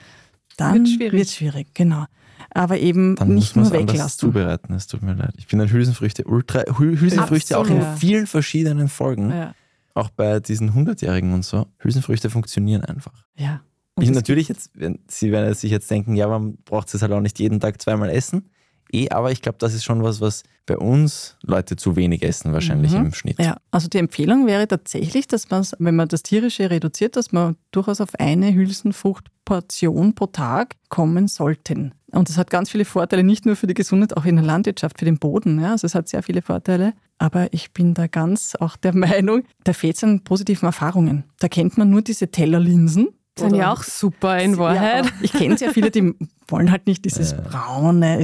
[0.57, 1.31] Dann Wird schwierig.
[1.31, 2.05] Schwierig, genau.
[2.53, 4.19] Aber eben Dann nicht muss nur weglassen.
[4.19, 4.73] zubereiten.
[4.73, 5.33] Es tut mir leid.
[5.37, 6.59] Ich bin ein Hülsenfrüchte Ultra.
[6.61, 7.99] Hü- Hülsenfrüchte auch in Absolut.
[7.99, 9.29] vielen verschiedenen Folgen.
[9.29, 9.53] Ja.
[9.93, 11.67] Auch bei diesen 100-Jährigen und so.
[11.79, 13.25] Hülsenfrüchte funktionieren einfach.
[13.35, 13.61] ja.
[13.95, 17.11] Und Ich, natürlich, jetzt, wenn, Sie werden sich jetzt denken, ja, man braucht es halt
[17.11, 18.49] auch nicht jeden Tag zweimal essen.
[18.93, 22.53] Eh, aber ich glaube, das ist schon was, was bei uns Leute zu wenig essen,
[22.53, 23.05] wahrscheinlich Mhm.
[23.07, 23.39] im Schnitt.
[23.39, 27.55] Ja, also die Empfehlung wäre tatsächlich, dass man, wenn man das Tierische reduziert, dass man
[27.71, 31.93] durchaus auf eine Hülsenfruchtportion pro Tag kommen sollten.
[32.11, 34.99] Und das hat ganz viele Vorteile, nicht nur für die Gesundheit, auch in der Landwirtschaft,
[34.99, 35.59] für den Boden.
[35.61, 35.71] Ja.
[35.71, 36.93] Also es hat sehr viele Vorteile.
[37.17, 41.23] Aber ich bin da ganz auch der Meinung, da fehlt es an positiven Erfahrungen.
[41.39, 43.09] Da kennt man nur diese Tellerlinsen.
[43.37, 44.99] Sind Oder- ja auch super in Ja, Wahrheit.
[45.05, 46.13] aber ich kenne sehr viele, die
[46.47, 47.37] wollen halt nicht dieses Ja.
[47.41, 48.17] braune,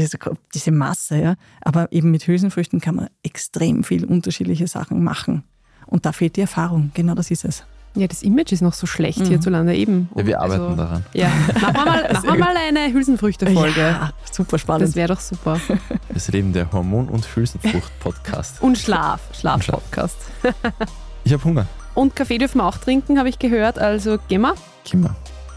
[0.53, 1.18] diese, Masse.
[1.18, 1.36] Ja.
[1.62, 5.43] Aber eben mit Hülsenfrüchten kann man extrem viel unterschiedliche Sachen machen.
[5.86, 6.91] Und da fehlt die Erfahrung.
[6.93, 7.64] Genau das ist es.
[7.95, 9.26] Ja, das Image ist noch so schlecht Mhm.
[9.26, 10.10] hierzulande eben.
[10.16, 11.05] Ja, wir arbeiten Also, daran.
[11.14, 11.30] Ja,
[11.62, 13.80] machen wir mal, machen wir mal eine Hülsenfrüchte-Folge.
[13.80, 14.89] Ja, super spannend.
[14.89, 15.60] Das wäre doch super.
[16.14, 18.62] Das Leben der Hormon- und Hülsenfrucht-Podcast.
[18.62, 20.18] Und Schlaf, Schlaf-Podcast.
[21.24, 21.66] Ich habe Hunger.
[21.98, 23.80] Und Kaffee dürfen wir auch trinken, habe ich gehört.
[23.80, 24.54] Also gehen wir.
[24.86, 25.16] Kimmer.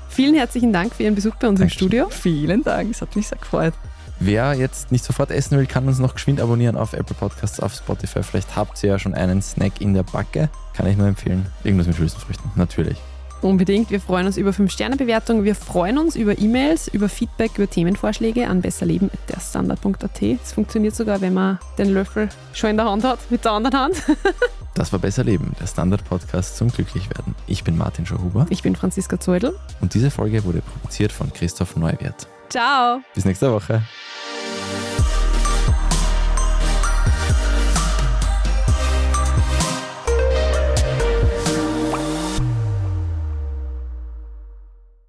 [0.09, 1.89] Vielen herzlichen Dank für Ihren Besuch bei uns im Dankeschön.
[1.89, 2.09] Studio.
[2.09, 3.75] Vielen Dank, es hat mich sehr gefreut.
[4.21, 7.75] Wer jetzt nicht sofort essen will, kann uns noch geschwind abonnieren auf Apple Podcasts, auf
[7.75, 8.23] Spotify.
[8.23, 10.49] Vielleicht habt ihr ja schon einen Snack in der Backe.
[10.73, 11.45] Kann ich nur empfehlen.
[11.63, 12.97] Irgendwas mit Hülsenfrüchten, natürlich.
[13.43, 13.91] Unbedingt.
[13.91, 15.45] Wir freuen uns über 5-Sterne-Bewertungen.
[15.45, 20.23] Wir freuen uns über E-Mails, über Feedback, über Themenvorschläge an besserleben.derstandard.at.
[20.23, 23.79] Es funktioniert sogar, wenn man den Löffel schon in der Hand hat, mit der anderen
[23.79, 23.97] Hand.
[24.75, 27.35] Das war Besser Leben, der Standard-Podcast zum Glücklichwerden.
[27.47, 29.59] Ich bin Martin Schauhuber Ich bin Franziska Zeudel.
[29.81, 32.29] und diese Folge wurde produziert von Christoph Neuwirth.
[32.49, 33.01] Ciao!
[33.15, 33.83] Bis nächste Woche.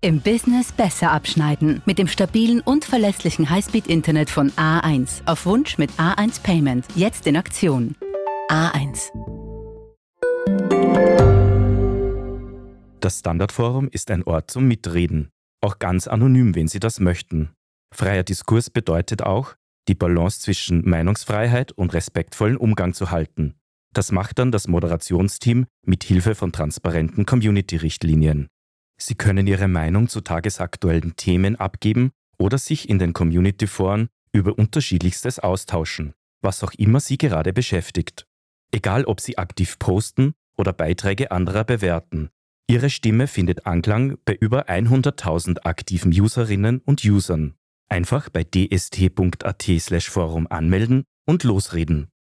[0.03, 1.84] Im Business besser abschneiden.
[1.86, 5.22] Mit dem stabilen und verlässlichen Highspeed-Internet von A1.
[5.26, 6.86] Auf Wunsch mit A1 Payment.
[6.95, 7.95] Jetzt in Aktion.
[8.49, 9.12] A1.
[13.02, 17.49] Das Standardforum ist ein Ort zum Mitreden, auch ganz anonym, wenn Sie das möchten.
[17.91, 19.56] Freier Diskurs bedeutet auch,
[19.88, 23.56] die Balance zwischen Meinungsfreiheit und respektvollen Umgang zu halten.
[23.91, 28.49] Das macht dann das Moderationsteam mit Hilfe von transparenten Community-Richtlinien.
[29.02, 35.39] Sie können Ihre Meinung zu tagesaktuellen Themen abgeben oder sich in den Community-Foren über unterschiedlichstes
[35.39, 38.28] austauschen, was auch immer Sie gerade beschäftigt.
[38.72, 42.30] Egal ob Sie aktiv posten oder Beiträge anderer bewerten.
[42.72, 47.56] Ihre Stimme findet Anklang bei über 100.000 aktiven Userinnen und Usern.
[47.90, 52.11] Einfach bei dst.at/forum anmelden und losreden.